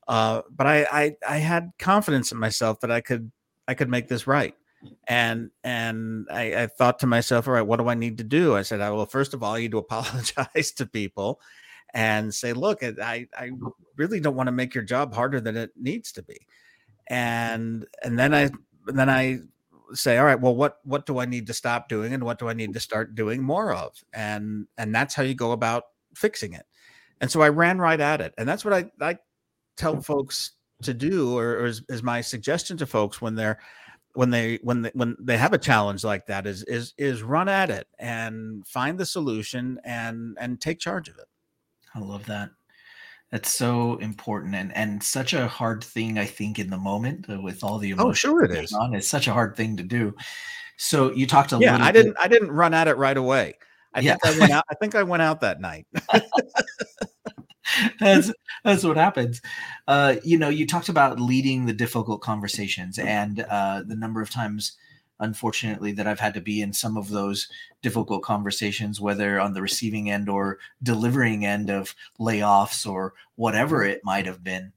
Uh, 0.08 0.42
but 0.56 0.68
I, 0.68 0.88
I 0.92 1.16
I 1.28 1.38
had 1.38 1.72
confidence 1.80 2.32
in 2.32 2.38
myself 2.38 2.80
that 2.82 2.92
I 2.92 3.02
could 3.02 3.32
I 3.68 3.74
could 3.74 3.90
make 3.90 4.08
this 4.08 4.28
right 4.28 4.54
and 5.08 5.52
and 5.64 6.28
I, 6.32 6.64
I, 6.64 6.68
thought 6.68 7.00
to 7.00 7.08
myself 7.08 7.48
all 7.48 7.54
right 7.54 7.62
what 7.62 7.78
do 7.78 7.88
i 7.88 7.96
need 7.96 8.18
to 8.20 8.24
do? 8.24 8.56
I 8.56 8.62
said 8.62 8.82
I 8.82 8.92
well 8.92 9.06
first 9.06 9.34
of 9.34 9.44
all 9.44 9.56
i 9.56 9.60
need 9.60 9.72
to 9.72 9.78
apologize 9.88 10.72
to 10.74 10.86
people 10.86 11.42
and 11.94 12.34
say 12.34 12.54
look 12.54 12.84
i 12.84 13.28
i 13.38 13.52
really 13.96 14.20
don't 14.20 14.36
want 14.36 14.48
to 14.48 14.52
make 14.52 14.76
your 14.76 14.84
job 14.84 15.14
harder 15.14 15.40
than 15.40 15.58
it 15.58 15.72
needs 15.76 16.12
to 16.14 16.24
be. 16.24 16.38
And 17.08 17.86
and 18.04 18.20
then 18.20 18.34
i 18.34 18.50
and 18.88 19.00
then 19.00 19.10
i 19.10 19.40
say 19.94 20.18
all 20.18 20.26
right 20.26 20.42
well 20.42 20.56
what 20.56 20.80
what 20.84 21.06
do 21.06 21.18
i 21.18 21.26
need 21.26 21.48
to 21.48 21.54
stop 21.54 21.88
doing 21.88 22.14
and 22.14 22.22
what 22.22 22.40
do 22.40 22.50
i 22.50 22.54
need 22.54 22.74
to 22.74 22.80
start 22.80 23.16
doing 23.16 23.42
more 23.42 23.74
of? 23.74 24.04
And 24.14 24.68
and 24.78 24.94
that's 24.94 25.16
how 25.16 25.24
you 25.24 25.34
go 25.34 25.52
about 25.52 25.84
fixing 26.16 26.54
it. 26.54 26.66
And 27.20 27.32
so 27.32 27.42
i 27.42 27.50
ran 27.50 27.80
right 27.80 28.00
at 28.00 28.22
it. 28.22 28.34
And 28.38 28.48
that's 28.48 28.64
what 28.66 28.74
i 28.74 28.92
i 29.02 29.18
tell 29.78 30.02
folks 30.02 30.54
to 30.84 30.94
do 30.94 31.38
or, 31.38 31.58
or 31.58 31.66
is, 31.66 31.82
is 31.90 32.04
my 32.04 32.22
suggestion 32.22 32.78
to 32.78 32.86
folks 32.86 33.22
when 33.22 33.36
they're 33.36 33.60
when 34.18 34.32
they 34.32 34.58
when 34.64 34.82
they 34.82 34.92
when 34.96 35.16
they 35.20 35.38
have 35.38 35.54
a 35.54 35.60
challenge 35.60 36.04
like 36.04 36.26
that 36.26 36.48
is 36.48 36.64
is 36.64 36.96
is 36.98 37.22
run 37.22 37.48
at 37.48 37.70
it 37.70 37.88
and 38.00 38.68
find 38.68 38.98
the 38.98 39.06
solution 39.06 39.80
and 39.84 40.36
and 40.42 40.60
take 40.60 40.80
charge 40.80 41.08
of 41.08 41.20
it. 41.20 41.28
I 41.94 42.00
love 42.00 42.26
that. 42.26 42.50
That's 43.32 43.52
so 43.52 43.98
important 43.98 44.56
and 44.56 44.76
and 44.76 45.04
such 45.04 45.34
a 45.34 45.48
hard 45.48 45.84
thing 45.84 46.18
i 46.18 46.26
think 46.26 46.58
in 46.58 46.70
the 46.70 46.78
moment 46.78 47.30
uh, 47.30 47.40
with 47.40 47.64
all 47.64 47.78
the 47.78 47.94
oh 47.94 48.12
sure 48.12 48.44
it 48.44 48.52
is. 48.52 48.74
on 48.74 48.96
it's 48.96 49.08
such 49.08 49.28
a 49.28 49.34
hard 49.34 49.56
thing 49.56 49.78
to 49.78 49.84
do. 49.84 50.16
So 50.78 51.12
you 51.14 51.28
talked 51.28 51.52
a 51.52 51.60
yeah 51.60 51.74
little 51.74 51.86
i 51.86 51.92
didn't 51.92 52.14
bit... 52.14 52.22
i 52.22 52.28
didn't 52.28 52.52
run 52.52 52.74
at 52.74 52.88
it 52.88 52.98
right 52.98 53.18
away. 53.18 53.60
I 53.94 54.00
yeah. 54.00 54.16
think 54.24 54.36
i 54.36 54.40
went 54.40 54.52
out 54.52 54.66
i 54.72 54.76
think 54.76 54.96
i 54.96 55.04
went 55.04 55.22
out 55.22 55.42
that 55.42 55.62
night 55.62 55.86
that's 58.00 58.32
that's 58.64 58.84
what 58.84 58.98
happens. 58.98 59.42
Uh, 59.88 60.16
you 60.24 60.38
know, 60.38 60.50
you 60.50 60.66
talked 60.66 60.90
about 60.90 61.20
leading 61.20 61.66
the 61.66 61.74
difficult 61.74 62.22
conversations, 62.22 63.00
and 63.00 63.42
uh, 63.42 63.84
the 63.86 63.96
number 63.96 64.22
of 64.22 64.30
times, 64.30 64.78
unfortunately, 65.20 65.92
that 65.94 66.08
I've 66.08 66.20
had 66.20 66.34
to 66.36 66.42
be 66.42 66.62
in 66.62 66.74
some 66.74 66.98
of 66.98 67.10
those 67.10 67.48
difficult 67.82 68.24
conversations, 68.24 69.02
whether 69.02 69.40
on 69.40 69.54
the 69.54 69.62
receiving 69.62 70.10
end 70.10 70.30
or 70.30 70.60
delivering 70.84 71.46
end 71.46 71.70
of 71.70 71.96
layoffs 72.20 72.90
or 72.90 73.14
whatever 73.36 73.84
it 73.84 74.02
might 74.04 74.26
have 74.26 74.44
been. 74.44 74.74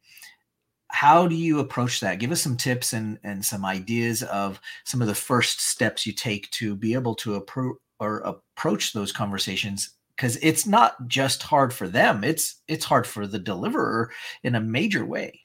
How 0.89 1.29
do 1.29 1.37
you 1.37 1.61
approach 1.61 2.01
that? 2.01 2.19
Give 2.19 2.33
us 2.33 2.43
some 2.43 2.57
tips 2.57 2.93
and 2.93 3.19
and 3.23 3.45
some 3.45 3.65
ideas 3.65 4.23
of 4.25 4.61
some 4.85 5.01
of 5.01 5.09
the 5.09 5.15
first 5.15 5.61
steps 5.61 6.07
you 6.07 6.13
take 6.13 6.51
to 6.53 6.75
be 6.75 6.95
able 6.95 7.15
to 7.17 7.35
approach 7.37 7.77
or 8.01 8.21
approach 8.21 8.95
those 8.95 9.13
conversations 9.13 9.91
because 10.21 10.37
it's 10.43 10.67
not 10.67 11.09
just 11.09 11.43
hard 11.43 11.73
for 11.73 11.89
them 11.89 12.23
it's 12.23 12.61
it's 12.69 12.85
hard 12.85 13.07
for 13.07 13.27
the 13.27 13.39
deliverer 13.39 14.11
in 14.43 14.55
a 14.55 14.61
major 14.61 15.07
way 15.07 15.41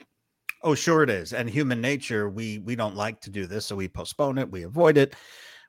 oh 0.63 0.75
sure 0.75 1.01
it 1.01 1.09
is 1.09 1.31
and 1.31 1.49
human 1.49 1.79
nature 1.79 2.29
we 2.29 2.59
we 2.59 2.75
don't 2.75 2.95
like 2.95 3.21
to 3.21 3.29
do 3.29 3.45
this 3.45 3.65
so 3.65 3.75
we 3.75 3.87
postpone 3.87 4.37
it 4.37 4.51
we 4.51 4.63
avoid 4.63 4.97
it 4.97 5.15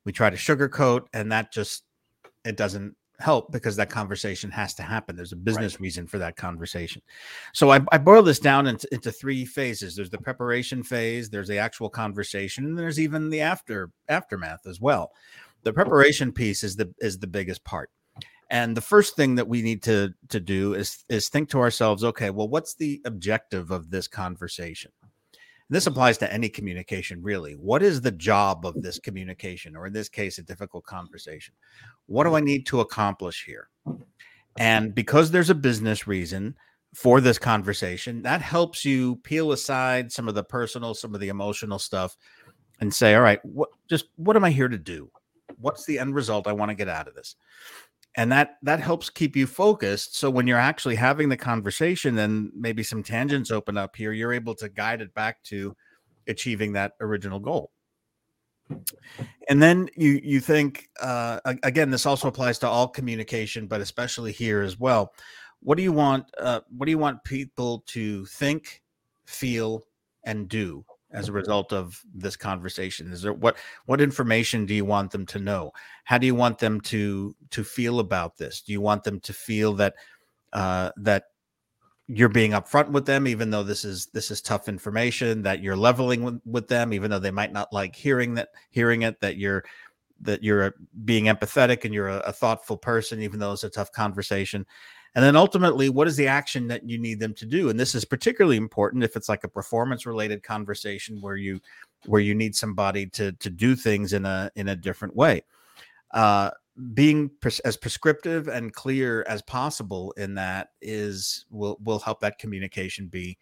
we 0.05 0.11
try 0.11 0.29
to 0.29 0.37
sugarcoat 0.37 1.07
and 1.13 1.31
that 1.31 1.53
just 1.53 1.85
it 2.45 2.57
doesn't 2.57 2.97
help 3.21 3.53
because 3.53 3.77
that 3.77 3.89
conversation 3.89 4.51
has 4.51 4.75
to 4.75 4.83
happen. 4.83 5.17
There's 5.17 5.33
a 5.33 5.37
business 5.37 5.77
right. 5.77 5.81
reason 5.81 6.07
for 6.07 6.19
that 6.19 6.37
conversation. 6.37 7.01
So 7.55 7.71
I, 7.71 7.81
I 7.91 7.97
boil 7.97 8.23
this 8.23 8.39
down 8.39 8.67
into, 8.67 8.87
into 8.93 9.11
three 9.11 9.47
phases. 9.47 9.97
There's 9.97 10.11
the 10.11 10.19
preparation 10.19 10.83
phase, 10.83 11.31
there's 11.31 11.49
the 11.49 11.57
actual 11.57 11.89
conversation, 11.89 12.67
and 12.67 12.79
there's 12.79 13.01
even 13.01 13.31
the 13.31 13.41
after 13.41 13.91
aftermath 14.11 14.67
as 14.67 14.83
well. 14.83 15.13
The 15.63 15.73
preparation 15.73 16.31
piece 16.31 16.63
is 16.63 16.77
the 16.77 16.95
is 17.01 17.19
the 17.19 17.27
biggest 17.27 17.65
part. 17.65 17.89
And 18.49 18.77
the 18.77 18.81
first 18.81 19.17
thing 19.17 19.35
that 19.37 19.49
we 19.49 19.63
need 19.63 19.83
to 19.85 20.15
to 20.29 20.41
do 20.41 20.75
is 20.75 21.05
is 21.09 21.29
think 21.29 21.49
to 21.51 21.59
ourselves, 21.59 22.05
okay, 22.05 22.31
well, 22.31 22.49
what's 22.49 22.75
the 22.75 23.01
objective 23.05 23.71
of 23.71 23.91
this 23.91 24.07
conversation? 24.07 24.93
this 25.69 25.87
applies 25.87 26.19
to 26.19 26.33
any 26.33 26.49
communication, 26.49 27.23
really. 27.23 27.55
What 27.55 27.83
is 27.83 28.01
the 28.01 28.13
job 28.13 28.65
of 28.65 28.81
this 28.83 28.99
communication, 28.99 29.77
or 29.77 29.87
in 29.87 29.93
this 29.93 30.09
case, 30.09 30.39
a 30.39 30.43
difficult 30.43 30.85
conversation? 30.85 31.55
What 32.07 32.25
do 32.25 32.35
I 32.35 32.41
need 32.41 32.67
to 32.67 32.81
accomplish 32.81 33.45
here? 33.45 33.69
And 34.59 34.95
because 34.95 35.31
there's 35.31 35.51
a 35.51 35.55
business 35.55 36.07
reason 36.07 36.57
for 36.95 37.21
this 37.21 37.39
conversation, 37.39 38.23
that 38.23 38.41
helps 38.41 38.85
you 38.85 39.17
peel 39.17 39.53
aside 39.53 40.13
some 40.13 40.29
of 40.29 40.35
the 40.35 40.45
personal, 40.45 40.95
some 40.95 41.15
of 41.15 41.21
the 41.21 41.29
emotional 41.29 41.79
stuff 41.79 42.17
and 42.81 42.95
say, 42.95 43.15
all 43.15 43.23
right, 43.23 43.45
what 43.45 43.71
just 43.89 44.07
what 44.17 44.37
am 44.37 44.45
I 44.45 44.51
here 44.51 44.69
to 44.69 44.79
do? 44.79 45.11
What's 45.59 45.85
the 45.85 45.99
end 45.99 46.15
result 46.15 46.47
I 46.47 46.53
want 46.53 46.71
to 46.71 46.77
get 46.77 46.89
out 46.89 47.09
of 47.09 47.15
this? 47.15 47.35
And 48.17 48.33
that 48.33 48.57
that 48.63 48.81
helps 48.81 49.11
keep 49.11 49.37
you 49.37 49.47
focused 49.47 50.17
so 50.17 50.31
when 50.31 50.47
you're 50.47 50.59
actually 50.59 50.95
having 50.95 51.29
the 51.29 51.37
conversation 51.37 52.19
and 52.19 52.51
maybe 52.55 52.83
some 52.83 53.03
tangents 53.03 53.51
open 53.51 53.77
up 53.77 53.95
here 53.95 54.13
you're 54.13 54.33
able 54.33 54.55
to 54.55 54.69
guide 54.69 55.01
it 55.01 55.13
back 55.15 55.43
to 55.43 55.77
achieving 56.29 56.73
that 56.73 56.93
original 57.01 57.39
goal. 57.39 57.71
And 59.49 59.63
then 59.63 59.89
you 59.97 60.21
you 60.25 60.41
think 60.41 60.89
uh, 61.01 61.41
again 61.63 61.91
this 61.91 62.05
also 62.05 62.27
applies 62.27 62.59
to 62.61 62.69
all 62.69 62.89
communication 62.89 63.69
but 63.69 63.81
especially 63.81 64.33
here 64.33 64.61
as 64.61 64.79
well. 64.79 65.13
What 65.61 65.77
do 65.77 65.85
you 65.85 65.93
want 65.93 66.27
uh, 66.37 66.61
what 66.77 66.87
do 66.87 66.91
you 66.91 66.99
want 66.99 67.23
people 67.23 67.85
to 67.89 68.27
think 68.27 68.83
feel 69.25 69.87
and 70.25 70.49
do 70.49 70.85
as 71.17 71.29
a 71.29 71.33
result 71.33 71.73
of 71.73 72.01
this 72.15 72.37
conversation? 72.37 73.11
Is 73.11 73.23
there 73.23 73.33
what 73.33 73.57
what 73.87 74.01
information 74.01 74.67
do 74.67 74.75
you 74.75 74.85
want 74.85 75.11
them 75.11 75.27
to 75.27 75.39
know? 75.39 75.73
How 76.05 76.19
do 76.19 76.27
you 76.27 76.35
want 76.35 76.59
them 76.59 76.81
to 76.83 77.35
to 77.51 77.65
feel 77.65 77.99
about 77.99 78.37
this? 78.37 78.61
Do 78.61 78.73
you 78.73 78.81
want 78.81 79.03
them 79.03 79.19
to 79.21 79.33
feel 79.33 79.73
that 79.75 79.95
uh 80.53 80.91
that 80.99 81.25
you're 82.09 82.29
being 82.29 82.53
upfront 82.53 82.91
with 82.91 83.05
them 83.05 83.27
even 83.27 83.51
though 83.51 83.65
this 83.65 83.85
is 83.85 84.07
this 84.13 84.31
is 84.31 84.41
tough 84.41 84.69
information 84.69 85.43
that 85.43 85.61
you're 85.61 85.77
leveling 85.77 86.23
with, 86.23 86.41
with 86.45 86.69
them 86.69 86.93
even 86.93 87.11
though 87.11 87.19
they 87.19 87.33
might 87.33 87.53
not 87.53 87.73
like 87.73 87.97
hearing 87.97 88.35
that 88.35 88.51
hearing 88.71 89.03
it 89.03 89.21
that 89.21 89.37
you're 89.37 89.65
that 90.21 90.43
you're 90.43 90.75
being 91.05 91.25
empathetic 91.25 91.85
and 91.85 91.93
you're 91.93 92.09
a, 92.09 92.19
a 92.21 92.33
thoughtful 92.33 92.77
person 92.77 93.21
even 93.21 93.39
though 93.39 93.53
it's 93.53 93.65
a 93.65 93.71
tough 93.71 93.93
conversation 93.93 94.67
and 95.17 95.25
then 95.25 95.35
ultimately, 95.35 95.89
what 95.89 96.07
is 96.07 96.17
the 96.17 96.29
action 96.29 96.69
that 96.69 96.87
you 96.87 96.99
need 96.99 97.21
them 97.21 97.33
to 97.37 97.47
do? 97.47 97.71
And 97.71 97.81
this 97.81 97.95
is 97.95 98.05
particularly 98.05 98.59
important 98.59 99.03
if 99.03 99.17
it's 99.17 99.31
like 99.31 99.45
a 99.45 99.49
performance 99.49 100.05
related 100.05 100.43
conversation 100.43 101.23
where 101.23 101.37
you 101.37 101.59
where 102.05 102.21
you 102.21 102.35
need 102.35 102.55
somebody 102.55 103.07
to 103.07 103.33
to 103.33 103.49
do 103.49 103.75
things 103.75 104.13
in 104.13 104.27
a 104.27 104.51
in 104.57 104.69
a 104.69 104.77
different 104.77 105.17
way. 105.17 105.43
Uh, 106.13 106.51
being 106.93 107.31
pres- 107.41 107.61
as 107.61 107.79
prescriptive 107.79 108.49
and 108.49 108.75
clear 108.75 109.25
as 109.27 109.41
possible 109.41 110.13
in 110.19 110.35
that 110.35 110.69
is 110.83 111.47
will 111.51 111.79
will 111.83 111.99
help 111.99 112.21
that 112.21 112.39
communication 112.39 113.07
be 113.07 113.39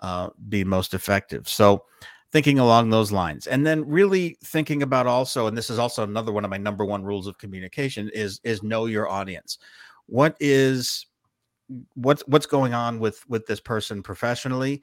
uh, 0.00 0.28
be 0.48 0.64
most 0.64 0.92
effective. 0.92 1.48
So 1.48 1.84
thinking 2.32 2.58
along 2.58 2.90
those 2.90 3.12
lines. 3.12 3.46
And 3.46 3.66
then 3.66 3.86
really 3.86 4.36
thinking 4.44 4.82
about 4.82 5.06
also 5.06 5.46
and 5.46 5.56
this 5.56 5.70
is 5.70 5.78
also 5.78 6.02
another 6.02 6.32
one 6.32 6.44
of 6.44 6.50
my 6.50 6.56
number 6.56 6.84
one 6.84 7.04
rules 7.04 7.26
of 7.26 7.38
communication 7.38 8.10
is 8.14 8.40
is 8.44 8.62
know 8.62 8.86
your 8.86 9.08
audience. 9.08 9.58
What 10.06 10.36
is 10.40 11.06
what's 11.94 12.22
what's 12.26 12.46
going 12.46 12.74
on 12.74 12.98
with 12.98 13.28
with 13.28 13.46
this 13.46 13.60
person 13.60 14.02
professionally? 14.02 14.82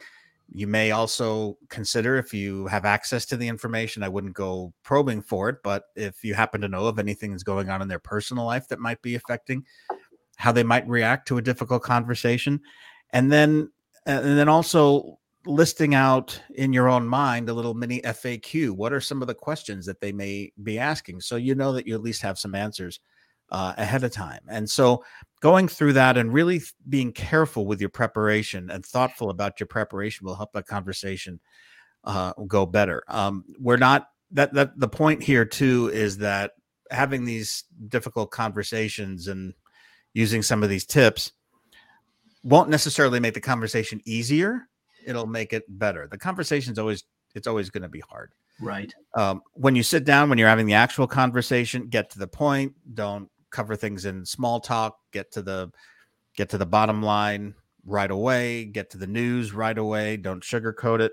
You 0.51 0.65
may 0.65 0.91
also 0.91 1.57
consider 1.69 2.17
if 2.17 2.33
you 2.33 2.65
have 2.67 2.83
access 2.83 3.23
to 3.27 3.37
the 3.37 3.47
information 3.47 4.01
i 4.01 4.09
wouldn't 4.09 4.33
go 4.33 4.73
probing 4.81 5.21
for 5.21 5.47
it 5.49 5.57
but 5.63 5.83
if 5.95 6.23
you 6.23 6.33
happen 6.33 6.59
to 6.61 6.67
know 6.67 6.87
of 6.87 6.97
anything 6.97 7.29
that's 7.29 7.43
going 7.43 7.69
on 7.69 7.83
in 7.83 7.87
their 7.87 7.99
personal 7.99 8.45
life 8.45 8.67
that 8.69 8.79
might 8.79 8.99
be 9.03 9.13
affecting 9.13 9.63
how 10.39 10.53
they 10.53 10.63
might 10.63 10.87
react 10.87 11.27
to 11.27 11.37
a 11.37 11.41
difficult 11.41 11.83
conversation. 11.83 12.61
And 13.11 13.31
then 13.31 13.69
and 14.05 14.39
then 14.39 14.47
also 14.47 15.18
listing 15.45 15.95
out 15.95 16.39
in 16.55 16.73
your 16.73 16.89
own 16.89 17.07
mind 17.07 17.49
a 17.49 17.53
little 17.53 17.73
mini 17.73 18.01
faq 18.01 18.69
what 18.75 18.91
are 18.91 18.99
some 18.99 19.21
of 19.21 19.27
the 19.27 19.33
questions 19.33 19.85
that 19.85 20.01
they 20.01 20.11
may 20.11 20.51
be 20.63 20.77
asking 20.77 21.21
so 21.21 21.37
you 21.37 21.55
know 21.55 21.71
that 21.71 21.87
you 21.87 21.95
at 21.95 22.01
least 22.01 22.21
have 22.21 22.37
some 22.37 22.53
answers 22.53 22.99
uh, 23.51 23.73
ahead 23.77 24.03
of 24.03 24.11
time. 24.11 24.41
And 24.47 24.69
so 24.69 25.03
going 25.41 25.67
through 25.67 25.93
that 25.93 26.17
and 26.17 26.33
really 26.33 26.61
being 26.87 27.11
careful 27.11 27.65
with 27.65 27.81
your 27.81 27.89
preparation 27.89 28.69
and 28.69 28.85
thoughtful 28.85 29.29
about 29.29 29.59
your 29.59 29.67
preparation 29.67 30.25
will 30.25 30.35
help 30.35 30.53
that 30.53 30.67
conversation 30.67 31.39
uh, 32.03 32.33
go 32.47 32.65
better. 32.65 33.03
Um, 33.07 33.45
we're 33.59 33.77
not 33.77 34.07
that 34.31 34.53
that 34.53 34.79
the 34.79 34.87
point 34.87 35.23
here 35.23 35.45
too 35.45 35.89
is 35.91 36.17
that 36.19 36.51
having 36.91 37.25
these 37.25 37.63
difficult 37.87 38.31
conversations 38.31 39.27
and 39.27 39.53
using 40.13 40.41
some 40.41 40.63
of 40.63 40.69
these 40.69 40.85
tips 40.85 41.31
won't 42.43 42.69
necessarily 42.69 43.19
make 43.19 43.33
the 43.33 43.41
conversation 43.41 44.01
easier. 44.05 44.67
It'll 45.05 45.27
make 45.27 45.53
it 45.53 45.63
better. 45.67 46.07
The 46.09 46.17
conversation's 46.17 46.79
always 46.79 47.03
it's 47.35 47.47
always 47.47 47.69
going 47.69 47.83
to 47.83 47.89
be 47.89 48.01
hard. 48.01 48.33
Right. 48.59 48.93
Um, 49.15 49.41
when 49.53 49.75
you 49.75 49.83
sit 49.83 50.03
down, 50.03 50.29
when 50.29 50.37
you're 50.37 50.49
having 50.49 50.65
the 50.65 50.73
actual 50.73 51.07
conversation, 51.07 51.87
get 51.87 52.09
to 52.11 52.19
the 52.19 52.27
point. 52.27 52.73
Don't 52.93 53.29
cover 53.51 53.75
things 53.75 54.05
in 54.05 54.25
small 54.25 54.59
talk, 54.59 54.99
get 55.11 55.31
to 55.33 55.41
the 55.41 55.71
get 56.35 56.49
to 56.49 56.57
the 56.57 56.65
bottom 56.65 57.01
line 57.01 57.55
right 57.85 58.11
away, 58.11 58.65
get 58.65 58.89
to 58.91 58.97
the 58.97 59.07
news 59.07 59.53
right 59.53 59.77
away, 59.77 60.17
don't 60.17 60.43
sugarcoat 60.43 60.99
it 60.99 61.11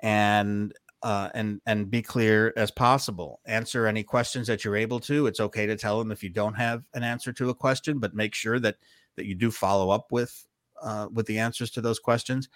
and 0.00 0.72
uh, 1.02 1.28
and 1.34 1.60
and 1.66 1.90
be 1.90 2.02
clear 2.02 2.52
as 2.56 2.70
possible. 2.70 3.40
Answer 3.46 3.86
any 3.86 4.02
questions 4.02 4.46
that 4.46 4.64
you're 4.64 4.76
able 4.76 5.00
to. 5.00 5.26
It's 5.26 5.40
okay 5.40 5.66
to 5.66 5.76
tell 5.76 5.98
them 5.98 6.10
if 6.10 6.22
you 6.22 6.30
don't 6.30 6.54
have 6.54 6.84
an 6.94 7.02
answer 7.02 7.32
to 7.34 7.50
a 7.50 7.54
question, 7.54 7.98
but 7.98 8.14
make 8.14 8.34
sure 8.34 8.58
that 8.60 8.76
that 9.16 9.26
you 9.26 9.34
do 9.34 9.50
follow 9.50 9.90
up 9.90 10.10
with 10.10 10.46
uh, 10.82 11.08
with 11.12 11.26
the 11.26 11.38
answers 11.38 11.70
to 11.72 11.80
those 11.80 11.98
questions. 11.98 12.48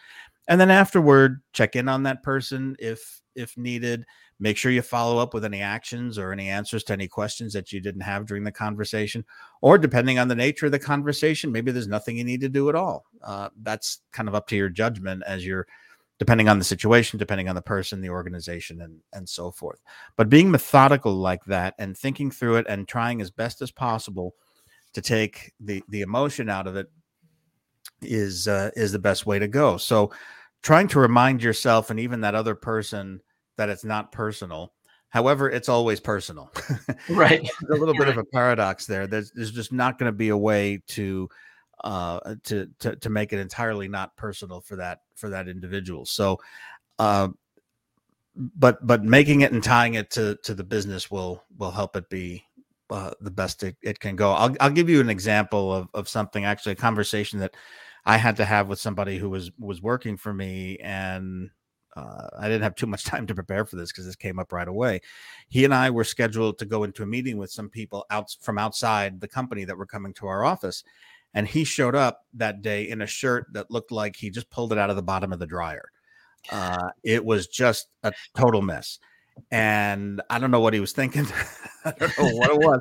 And 0.48 0.60
then 0.60 0.70
afterward, 0.70 1.42
check 1.52 1.76
in 1.76 1.88
on 1.88 2.02
that 2.04 2.22
person 2.22 2.74
if 2.78 3.20
if 3.34 3.56
needed. 3.56 4.04
Make 4.40 4.56
sure 4.56 4.72
you 4.72 4.82
follow 4.82 5.18
up 5.18 5.34
with 5.34 5.44
any 5.44 5.60
actions 5.60 6.16
or 6.16 6.32
any 6.32 6.48
answers 6.48 6.84
to 6.84 6.92
any 6.92 7.08
questions 7.08 7.52
that 7.52 7.72
you 7.72 7.80
didn't 7.80 8.02
have 8.02 8.26
during 8.26 8.44
the 8.44 8.52
conversation. 8.52 9.24
Or 9.60 9.78
depending 9.78 10.18
on 10.18 10.28
the 10.28 10.34
nature 10.34 10.66
of 10.66 10.72
the 10.72 10.78
conversation, 10.78 11.52
maybe 11.52 11.72
there's 11.72 11.88
nothing 11.88 12.16
you 12.16 12.24
need 12.24 12.40
to 12.42 12.48
do 12.48 12.68
at 12.68 12.74
all. 12.74 13.04
Uh, 13.22 13.50
that's 13.62 14.00
kind 14.12 14.28
of 14.28 14.34
up 14.34 14.46
to 14.48 14.56
your 14.56 14.68
judgment 14.68 15.22
as 15.26 15.44
you're 15.44 15.66
depending 16.18 16.48
on 16.48 16.58
the 16.58 16.64
situation, 16.64 17.18
depending 17.18 17.48
on 17.48 17.54
the 17.54 17.62
person, 17.62 18.00
the 18.00 18.10
organization, 18.10 18.80
and 18.80 19.00
and 19.12 19.28
so 19.28 19.50
forth. 19.50 19.80
But 20.16 20.30
being 20.30 20.50
methodical 20.50 21.14
like 21.14 21.44
that 21.44 21.74
and 21.78 21.96
thinking 21.96 22.30
through 22.30 22.56
it 22.56 22.66
and 22.68 22.88
trying 22.88 23.20
as 23.20 23.30
best 23.30 23.60
as 23.60 23.70
possible 23.70 24.34
to 24.94 25.02
take 25.02 25.52
the 25.60 25.82
the 25.88 26.02
emotion 26.02 26.48
out 26.48 26.66
of 26.66 26.76
it 26.76 26.90
is 28.02 28.48
uh, 28.48 28.70
is 28.76 28.92
the 28.92 28.98
best 28.98 29.26
way 29.26 29.38
to 29.38 29.48
go. 29.48 29.76
So 29.76 30.10
trying 30.62 30.88
to 30.88 31.00
remind 31.00 31.42
yourself 31.42 31.90
and 31.90 32.00
even 32.00 32.22
that 32.22 32.34
other 32.34 32.54
person 32.54 33.20
that 33.56 33.68
it's 33.68 33.84
not 33.84 34.12
personal. 34.12 34.72
However, 35.10 35.50
it's 35.50 35.68
always 35.68 36.00
personal. 36.00 36.52
right. 37.08 37.48
a 37.70 37.74
little 37.74 37.94
bit 37.98 38.08
of 38.08 38.18
a 38.18 38.24
paradox 38.24 38.86
there. 38.86 39.06
There's, 39.06 39.30
there's 39.32 39.52
just 39.52 39.72
not 39.72 39.98
going 39.98 40.10
to 40.10 40.16
be 40.16 40.28
a 40.28 40.36
way 40.36 40.82
to 40.88 41.28
uh 41.84 42.34
to, 42.42 42.68
to 42.80 42.96
to 42.96 43.08
make 43.08 43.32
it 43.32 43.38
entirely 43.38 43.86
not 43.86 44.16
personal 44.16 44.60
for 44.60 44.74
that 44.74 45.02
for 45.14 45.28
that 45.28 45.46
individual. 45.46 46.04
So 46.04 46.40
uh 46.98 47.28
but 48.34 48.84
but 48.84 49.04
making 49.04 49.42
it 49.42 49.52
and 49.52 49.62
tying 49.62 49.94
it 49.94 50.10
to 50.10 50.36
to 50.42 50.54
the 50.54 50.64
business 50.64 51.08
will 51.08 51.44
will 51.56 51.70
help 51.70 51.94
it 51.94 52.08
be 52.10 52.44
uh, 52.90 53.10
the 53.20 53.30
best 53.30 53.62
it, 53.62 53.76
it 53.82 54.00
can 54.00 54.16
go. 54.16 54.32
I'll 54.32 54.56
I'll 54.60 54.70
give 54.70 54.88
you 54.88 55.00
an 55.00 55.10
example 55.10 55.72
of 55.72 55.88
of 55.94 56.08
something 56.08 56.44
actually 56.44 56.72
a 56.72 56.76
conversation 56.76 57.38
that 57.40 57.54
I 58.08 58.16
had 58.16 58.36
to 58.36 58.46
have 58.46 58.68
with 58.68 58.80
somebody 58.80 59.18
who 59.18 59.28
was 59.28 59.50
was 59.58 59.82
working 59.82 60.16
for 60.16 60.32
me 60.32 60.78
and 60.78 61.50
uh, 61.94 62.28
I 62.38 62.48
didn't 62.48 62.62
have 62.62 62.74
too 62.74 62.86
much 62.86 63.04
time 63.12 63.26
to 63.26 63.34
prepare 63.34 63.66
for 63.66 63.76
this 63.76 63.92
because 63.92 64.06
this 64.06 64.16
came 64.16 64.38
up 64.38 64.50
right 64.50 64.66
away. 64.66 65.00
He 65.48 65.64
and 65.64 65.74
I 65.74 65.90
were 65.90 66.04
scheduled 66.04 66.58
to 66.58 66.64
go 66.64 66.84
into 66.84 67.02
a 67.02 67.06
meeting 67.06 67.36
with 67.36 67.50
some 67.50 67.68
people 67.68 68.06
out 68.10 68.34
from 68.40 68.58
outside 68.58 69.20
the 69.20 69.28
company 69.28 69.64
that 69.64 69.76
were 69.76 69.86
coming 69.86 70.14
to 70.14 70.26
our 70.26 70.42
office, 70.42 70.84
and 71.34 71.46
he 71.46 71.64
showed 71.64 71.94
up 71.94 72.22
that 72.32 72.62
day 72.62 72.88
in 72.88 73.02
a 73.02 73.06
shirt 73.06 73.46
that 73.52 73.70
looked 73.70 73.92
like 73.92 74.16
he 74.16 74.30
just 74.30 74.48
pulled 74.48 74.72
it 74.72 74.78
out 74.78 74.90
of 74.90 74.96
the 74.96 75.02
bottom 75.02 75.30
of 75.30 75.38
the 75.38 75.46
dryer. 75.46 75.90
Uh, 76.50 76.88
it 77.04 77.22
was 77.22 77.46
just 77.46 77.88
a 78.04 78.12
total 78.34 78.62
mess, 78.62 78.98
and 79.50 80.22
I 80.30 80.38
don't 80.38 80.50
know 80.50 80.60
what 80.60 80.74
he 80.74 80.80
was 80.80 80.92
thinking. 80.92 81.26
I 81.84 81.92
don't 81.92 82.18
know 82.18 82.36
what 82.36 82.50
it 82.50 82.58
was, 82.58 82.80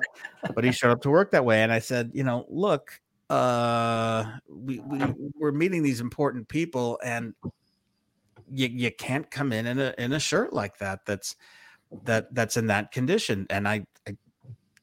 but 0.55 0.63
he 0.63 0.71
showed 0.71 0.91
up 0.91 1.01
to 1.01 1.09
work 1.09 1.31
that 1.31 1.43
way, 1.43 1.63
and 1.63 1.71
I 1.71 1.79
said, 1.79 2.11
you 2.13 2.23
know, 2.23 2.45
look, 2.49 3.01
uh, 3.29 4.25
we, 4.49 4.79
we 4.79 4.99
we're 5.37 5.51
meeting 5.51 5.83
these 5.83 5.99
important 5.99 6.47
people, 6.47 6.99
and 7.03 7.33
you, 8.51 8.67
you 8.67 8.91
can't 8.91 9.29
come 9.29 9.51
in 9.51 9.65
in 9.65 9.79
a 9.79 9.93
in 9.97 10.13
a 10.13 10.19
shirt 10.19 10.53
like 10.53 10.77
that 10.77 11.05
that's 11.05 11.35
that 12.03 12.33
that's 12.33 12.57
in 12.57 12.67
that 12.67 12.91
condition. 12.91 13.45
And 13.49 13.67
I, 13.67 13.85
I 14.07 14.15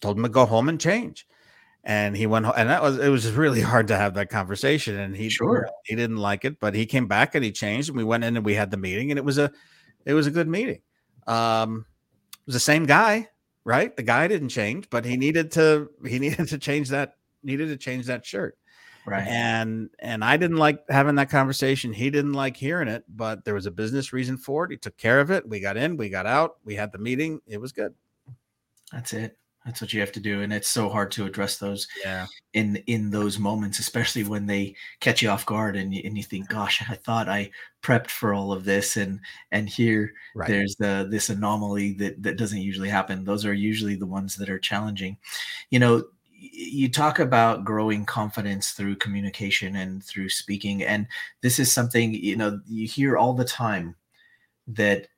told 0.01 0.17
him 0.17 0.25
to 0.25 0.29
go 0.29 0.47
home 0.47 0.69
and 0.69 0.81
change. 0.81 1.27
And 1.87 2.17
he 2.17 2.27
went 2.27 2.47
home, 2.47 2.55
and 2.57 2.71
that 2.71 2.83
was 2.83 2.99
it 2.99 3.09
was 3.09 3.31
really 3.33 3.61
hard 3.73 3.89
to 3.89 3.97
have 3.97 4.15
that 4.15 4.31
conversation. 4.31 4.99
And 4.99 5.17
he 5.17 5.29
sure. 5.29 5.69
he 5.85 5.95
didn't 5.95 6.17
like 6.19 6.45
it 6.45 6.59
but 6.61 6.75
he 6.75 6.87
came 6.87 7.07
back 7.07 7.35
and 7.35 7.45
he 7.45 7.53
changed 7.53 7.89
and 7.89 7.97
we 7.97 8.05
went 8.05 8.25
in 8.25 8.37
and 8.37 8.45
we 8.45 8.55
had 8.55 8.71
the 8.71 8.77
meeting 8.77 9.11
and 9.11 9.19
it 9.19 9.25
was 9.25 9.39
a 9.39 9.51
it 10.07 10.15
was 10.15 10.27
a 10.27 10.31
good 10.31 10.49
meeting. 10.49 10.81
Um 11.27 11.87
it 12.33 12.47
was 12.47 12.55
the 12.55 12.61
same 12.61 12.87
guy 12.87 13.29
right? 13.67 13.97
The 13.97 14.03
guy 14.03 14.29
didn't 14.29 14.51
change 14.51 14.89
but 14.91 15.05
he 15.05 15.17
needed 15.17 15.51
to 15.53 15.91
he 16.07 16.19
needed 16.25 16.49
to 16.49 16.59
change 16.59 16.89
that 16.91 17.15
needed 17.45 17.69
to 17.69 17.77
change 17.77 18.07
that 18.07 18.25
shirt 18.25 18.57
right 19.07 19.27
and 19.27 19.91
and 19.99 20.25
i 20.25 20.37
didn't 20.37 20.57
like 20.57 20.79
having 20.89 21.15
that 21.15 21.31
conversation 21.31 21.93
he 21.93 22.11
didn't 22.11 22.33
like 22.33 22.57
hearing 22.57 22.89
it 22.89 23.05
but 23.09 23.45
there 23.45 23.55
was 23.55 23.67
a 23.67 23.71
business 23.71 24.13
reason 24.13 24.37
for 24.37 24.65
it 24.65 24.71
he 24.71 24.77
took 24.77 24.97
care 24.97 25.21
of 25.21 25.31
it 25.31 25.49
we 25.49 25.61
got 25.61 25.77
in 25.77 25.97
we 25.97 26.09
got 26.09 26.27
out 26.27 26.57
we 26.65 26.75
had 26.75 26.93
the 26.93 26.99
meeting 26.99 27.41
it 27.47 27.61
was 27.61 27.73
good 27.73 27.95
that's 28.93 29.13
it 29.13 29.37
that's 29.65 29.81
what 29.81 29.95
you 29.95 30.01
have 30.01 30.13
to 30.13 30.21
do, 30.21 30.43
and 30.43 30.53
it's 30.53 30.69
so 30.69 30.91
hard 30.91 31.11
to 31.13 31.25
address 31.25 31.57
those. 31.57 31.89
Yeah. 32.05 32.27
In 32.53 32.77
in 32.87 33.11
those 33.11 33.39
moments, 33.39 33.79
especially 33.79 34.23
when 34.23 34.45
they 34.45 34.75
catch 35.01 35.23
you 35.23 35.31
off 35.31 35.47
guard, 35.47 35.75
and 35.75 35.95
you, 35.95 36.03
and 36.05 36.19
you 36.19 36.23
think, 36.23 36.51
"Gosh, 36.51 36.83
I 36.89 36.97
thought 36.97 37.31
I 37.31 37.51
prepped 37.83 38.11
for 38.11 38.35
all 38.35 38.53
of 38.53 38.65
this," 38.65 38.99
and 38.99 39.21
and 39.53 39.69
here 39.69 40.13
right. 40.35 40.49
there's 40.49 40.77
the 40.79 41.09
this 41.11 41.31
anomaly 41.31 41.95
that 41.95 42.23
that 42.23 42.37
doesn't 42.37 42.61
usually 42.61 42.91
happen. 42.91 43.25
Those 43.25 43.47
are 43.47 43.55
usually 43.55 43.95
the 43.97 44.07
ones 44.07 44.37
that 44.37 44.51
are 44.51 44.59
challenging. 44.59 45.17
You 45.71 45.79
know, 45.79 46.05
you 46.53 46.91
talk 46.91 47.19
about 47.19 47.65
growing 47.65 48.05
confidence 48.05 48.73
through 48.73 48.97
communication 48.97 49.77
and 49.77 50.03
through 50.03 50.29
speaking, 50.29 50.83
and 50.83 51.07
this 51.43 51.59
is 51.59 51.73
something 51.73 52.15
you 52.15 52.37
know 52.37 52.61
you 52.67 52.87
hear 52.87 53.17
all 53.17 53.35
the 53.35 53.45
time 53.45 53.97
that 54.67 55.09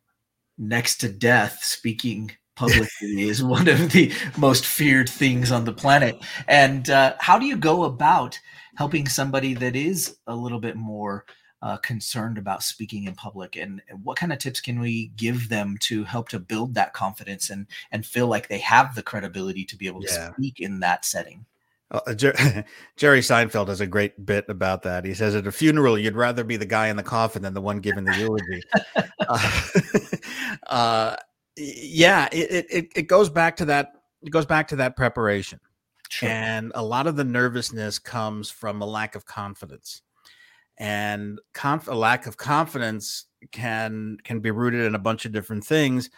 next 0.58 0.98
to 0.98 1.08
death, 1.08 1.58
speaking 1.62 2.32
publicly 2.54 2.88
is 3.28 3.42
one 3.42 3.68
of 3.68 3.92
the 3.92 4.12
most 4.36 4.66
feared 4.66 5.08
things 5.08 5.52
on 5.52 5.64
the 5.64 5.72
planet. 5.72 6.16
And 6.48 6.88
uh, 6.90 7.14
how 7.20 7.38
do 7.38 7.46
you 7.46 7.56
go 7.56 7.84
about 7.84 8.38
helping 8.76 9.08
somebody 9.08 9.54
that 9.54 9.76
is 9.76 10.16
a 10.26 10.34
little 10.34 10.60
bit 10.60 10.76
more 10.76 11.24
uh, 11.62 11.76
concerned 11.78 12.38
about 12.38 12.62
speaking 12.62 13.04
in 13.04 13.14
public? 13.14 13.56
And, 13.56 13.82
and 13.88 14.04
what 14.04 14.16
kind 14.16 14.32
of 14.32 14.38
tips 14.38 14.60
can 14.60 14.80
we 14.80 15.08
give 15.16 15.48
them 15.48 15.76
to 15.82 16.04
help 16.04 16.28
to 16.30 16.38
build 16.38 16.74
that 16.74 16.92
confidence 16.92 17.50
and 17.50 17.66
and 17.90 18.04
feel 18.04 18.26
like 18.26 18.48
they 18.48 18.58
have 18.58 18.94
the 18.94 19.02
credibility 19.02 19.64
to 19.64 19.76
be 19.76 19.86
able 19.86 20.02
to 20.02 20.12
yeah. 20.12 20.32
speak 20.32 20.60
in 20.60 20.80
that 20.80 21.04
setting? 21.04 21.46
Uh, 21.90 22.14
Jer- 22.14 22.64
Jerry 22.96 23.20
Seinfeld 23.20 23.68
has 23.68 23.80
a 23.80 23.86
great 23.86 24.26
bit 24.26 24.46
about 24.48 24.82
that. 24.82 25.04
He 25.04 25.14
says 25.14 25.34
at 25.34 25.46
a 25.46 25.52
funeral, 25.52 25.98
you'd 25.98 26.16
rather 26.16 26.44
be 26.44 26.56
the 26.56 26.66
guy 26.66 26.88
in 26.88 26.96
the 26.96 27.02
coffin 27.02 27.42
than 27.42 27.54
the 27.54 27.60
one 27.60 27.78
giving 27.78 28.04
the 28.04 28.16
eulogy. 28.16 28.62
uh, 29.28 29.50
uh 30.66 31.16
yeah, 31.56 32.28
it, 32.32 32.66
it 32.68 32.88
it 32.94 33.02
goes 33.02 33.30
back 33.30 33.56
to 33.56 33.64
that. 33.66 33.92
It 34.22 34.30
goes 34.30 34.44
back 34.44 34.68
to 34.68 34.76
that 34.76 34.96
preparation, 34.96 35.58
sure. 36.10 36.28
and 36.28 36.70
a 36.74 36.84
lot 36.84 37.06
of 37.06 37.16
the 37.16 37.24
nervousness 37.24 37.98
comes 37.98 38.50
from 38.50 38.82
a 38.82 38.86
lack 38.86 39.14
of 39.14 39.24
confidence, 39.24 40.02
and 40.78 41.40
conf- 41.52 41.88
a 41.88 41.94
lack 41.94 42.26
of 42.26 42.36
confidence 42.36 43.26
can 43.52 44.18
can 44.24 44.40
be 44.40 44.50
rooted 44.50 44.84
in 44.84 44.94
a 44.94 44.98
bunch 45.00 45.24
of 45.24 45.32
different 45.32 45.64
things. 45.64 46.10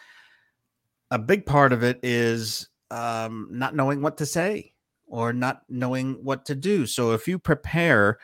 A 1.11 1.19
big 1.19 1.45
part 1.45 1.73
of 1.73 1.83
it 1.83 1.99
is 2.03 2.69
um, 2.91 3.47
not 3.51 3.75
knowing 3.75 4.01
what 4.01 4.17
to 4.17 4.25
say 4.25 4.73
or 5.07 5.33
not 5.33 5.63
knowing 5.69 6.23
what 6.23 6.45
to 6.45 6.55
do. 6.55 6.85
So 6.85 7.13
if 7.13 7.27
you 7.27 7.39
prepare 7.39 8.19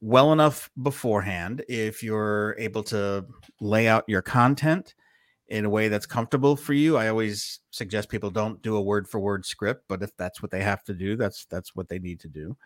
well 0.00 0.32
enough 0.32 0.70
beforehand, 0.82 1.64
if 1.68 2.02
you're 2.02 2.56
able 2.58 2.82
to 2.84 3.24
lay 3.60 3.88
out 3.88 4.04
your 4.08 4.22
content 4.22 4.94
in 5.52 5.66
a 5.66 5.70
way 5.70 5.88
that's 5.88 6.06
comfortable 6.06 6.56
for 6.56 6.72
you. 6.72 6.96
I 6.96 7.08
always 7.08 7.60
suggest 7.70 8.08
people 8.08 8.30
don't 8.30 8.62
do 8.62 8.76
a 8.76 8.80
word 8.80 9.06
for 9.06 9.20
word 9.20 9.44
script, 9.44 9.84
but 9.86 10.02
if 10.02 10.16
that's 10.16 10.40
what 10.40 10.50
they 10.50 10.62
have 10.62 10.82
to 10.84 10.94
do, 10.94 11.14
that's 11.14 11.44
that's 11.44 11.76
what 11.76 11.90
they 11.90 11.98
need 11.98 12.20
to 12.20 12.28
do. 12.28 12.56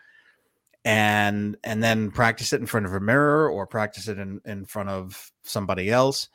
And 0.87 1.57
and 1.65 1.83
then 1.83 2.11
practice 2.11 2.53
it 2.53 2.61
in 2.61 2.65
front 2.65 2.85
of 2.85 2.93
a 2.93 3.01
mirror 3.01 3.49
or 3.49 3.67
practice 3.67 4.07
it 4.07 4.17
in, 4.17 4.39
in 4.45 4.63
front 4.63 4.87
of 4.87 5.31
somebody 5.43 5.89
else, 5.89 6.29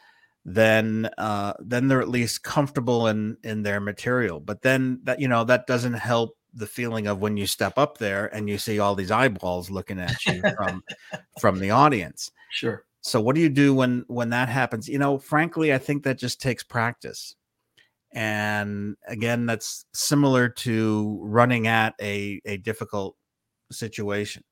then 0.44 1.08
uh 1.16 1.54
then 1.58 1.88
they're 1.88 2.02
at 2.02 2.08
least 2.08 2.42
comfortable 2.42 3.06
in 3.06 3.38
in 3.42 3.62
their 3.62 3.80
material. 3.80 4.40
But 4.40 4.60
then 4.60 5.00
that 5.04 5.20
you 5.20 5.28
know 5.28 5.44
that 5.44 5.66
doesn't 5.66 5.94
help 5.94 6.36
the 6.52 6.66
feeling 6.66 7.06
of 7.06 7.20
when 7.20 7.38
you 7.38 7.46
step 7.46 7.78
up 7.78 7.96
there 7.96 8.26
and 8.26 8.46
you 8.48 8.58
see 8.58 8.78
all 8.78 8.94
these 8.94 9.10
eyeballs 9.10 9.70
looking 9.70 9.98
at 9.98 10.24
you 10.26 10.42
from 10.56 10.84
from 11.40 11.58
the 11.58 11.70
audience. 11.70 12.30
Sure. 12.50 12.84
So 13.00 13.22
what 13.22 13.34
do 13.34 13.40
you 13.40 13.48
do 13.48 13.74
when 13.74 14.04
when 14.08 14.30
that 14.30 14.50
happens? 14.50 14.86
You 14.86 14.98
know, 14.98 15.18
frankly, 15.18 15.72
I 15.72 15.78
think 15.78 16.02
that 16.02 16.18
just 16.18 16.42
takes 16.42 16.62
practice. 16.62 17.36
And 18.12 18.96
again, 19.08 19.46
that's 19.46 19.86
similar 19.94 20.50
to 20.50 21.18
running 21.22 21.66
at 21.66 21.94
a 22.02 22.40
a 22.44 22.58
difficult 22.58 23.16
situation. 23.72 24.44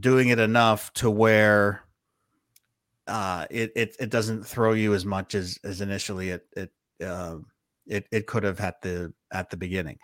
Doing 0.00 0.28
it 0.28 0.38
enough 0.38 0.92
to 0.94 1.10
where 1.10 1.84
uh, 3.06 3.46
it, 3.50 3.72
it 3.74 3.96
it 3.98 4.10
doesn't 4.10 4.44
throw 4.44 4.74
you 4.74 4.94
as 4.94 5.06
much 5.06 5.34
as 5.34 5.58
as 5.64 5.80
initially 5.80 6.30
it 6.30 6.46
it 6.54 6.70
uh, 7.04 7.36
it 7.86 8.06
it 8.12 8.26
could 8.26 8.42
have 8.42 8.60
at 8.60 8.82
the 8.82 9.12
at 9.32 9.48
the 9.50 9.56
beginning. 9.56 9.98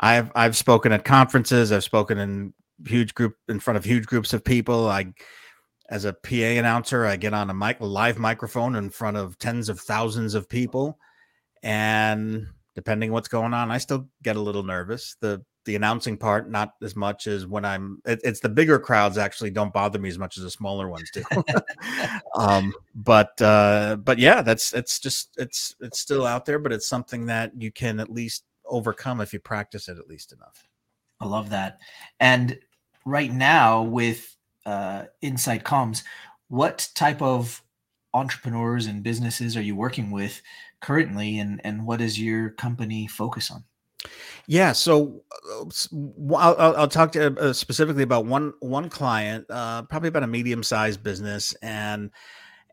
I've 0.00 0.32
I've 0.34 0.56
spoken 0.56 0.92
at 0.92 1.04
conferences. 1.04 1.70
I've 1.70 1.84
spoken 1.84 2.18
in 2.18 2.54
huge 2.86 3.14
group 3.14 3.36
in 3.48 3.60
front 3.60 3.76
of 3.76 3.84
huge 3.84 4.06
groups 4.06 4.32
of 4.32 4.42
people. 4.42 4.88
I 4.88 5.12
as 5.88 6.04
a 6.04 6.12
PA 6.12 6.34
announcer, 6.34 7.06
I 7.06 7.16
get 7.16 7.34
on 7.34 7.50
a 7.50 7.54
mic, 7.54 7.76
live 7.80 8.18
microphone 8.18 8.74
in 8.74 8.90
front 8.90 9.16
of 9.16 9.38
tens 9.38 9.68
of 9.68 9.78
thousands 9.78 10.34
of 10.34 10.48
people, 10.48 10.98
and 11.62 12.46
depending 12.74 13.12
what's 13.12 13.28
going 13.28 13.54
on, 13.54 13.70
I 13.70 13.78
still 13.78 14.08
get 14.22 14.36
a 14.36 14.40
little 14.40 14.62
nervous. 14.62 15.16
the 15.20 15.44
The 15.66 15.74
announcing 15.74 16.16
part, 16.16 16.48
not 16.48 16.74
as 16.80 16.94
much 16.94 17.26
as 17.26 17.44
when 17.44 17.64
I'm. 17.64 18.00
It, 18.04 18.20
it's 18.22 18.38
the 18.38 18.48
bigger 18.48 18.78
crowds 18.78 19.18
actually 19.18 19.50
don't 19.50 19.72
bother 19.72 19.98
me 19.98 20.08
as 20.08 20.18
much 20.18 20.38
as 20.38 20.44
the 20.44 20.50
smaller 20.50 20.88
ones 20.88 21.10
do. 21.12 21.24
um, 22.36 22.72
but 22.94 23.40
uh, 23.42 23.96
but 23.96 24.18
yeah, 24.18 24.42
that's 24.42 24.72
it's 24.72 25.00
just 25.00 25.34
it's 25.36 25.74
it's 25.80 25.98
still 25.98 26.24
out 26.24 26.46
there, 26.46 26.60
but 26.60 26.72
it's 26.72 26.86
something 26.86 27.26
that 27.26 27.50
you 27.60 27.72
can 27.72 27.98
at 27.98 28.10
least 28.10 28.44
overcome 28.64 29.20
if 29.20 29.32
you 29.32 29.40
practice 29.40 29.88
it 29.88 29.98
at 29.98 30.08
least 30.08 30.32
enough. 30.32 30.68
I 31.20 31.26
love 31.26 31.50
that, 31.50 31.80
and 32.20 32.58
right 33.04 33.32
now 33.32 33.82
with 33.82 34.36
uh, 34.64 35.06
Inside 35.20 35.64
Comms, 35.64 36.04
what 36.48 36.88
type 36.94 37.20
of 37.20 37.60
entrepreneurs 38.14 38.86
and 38.86 39.02
businesses 39.02 39.56
are 39.56 39.62
you 39.62 39.74
working 39.74 40.12
with 40.12 40.42
currently, 40.80 41.40
and 41.40 41.60
and 41.64 41.84
what 41.84 41.98
does 41.98 42.20
your 42.20 42.50
company 42.50 43.08
focus 43.08 43.50
on? 43.50 43.64
Yeah, 44.46 44.72
so 44.72 45.22
uh, 45.50 45.64
I'll, 46.36 46.76
I'll 46.76 46.88
talk 46.88 47.12
to 47.12 47.38
uh, 47.38 47.52
specifically 47.52 48.04
about 48.04 48.26
one 48.26 48.52
one 48.60 48.88
client, 48.88 49.46
uh, 49.50 49.82
probably 49.82 50.08
about 50.08 50.22
a 50.22 50.28
medium 50.28 50.62
sized 50.62 51.02
business, 51.02 51.54
and 51.62 52.10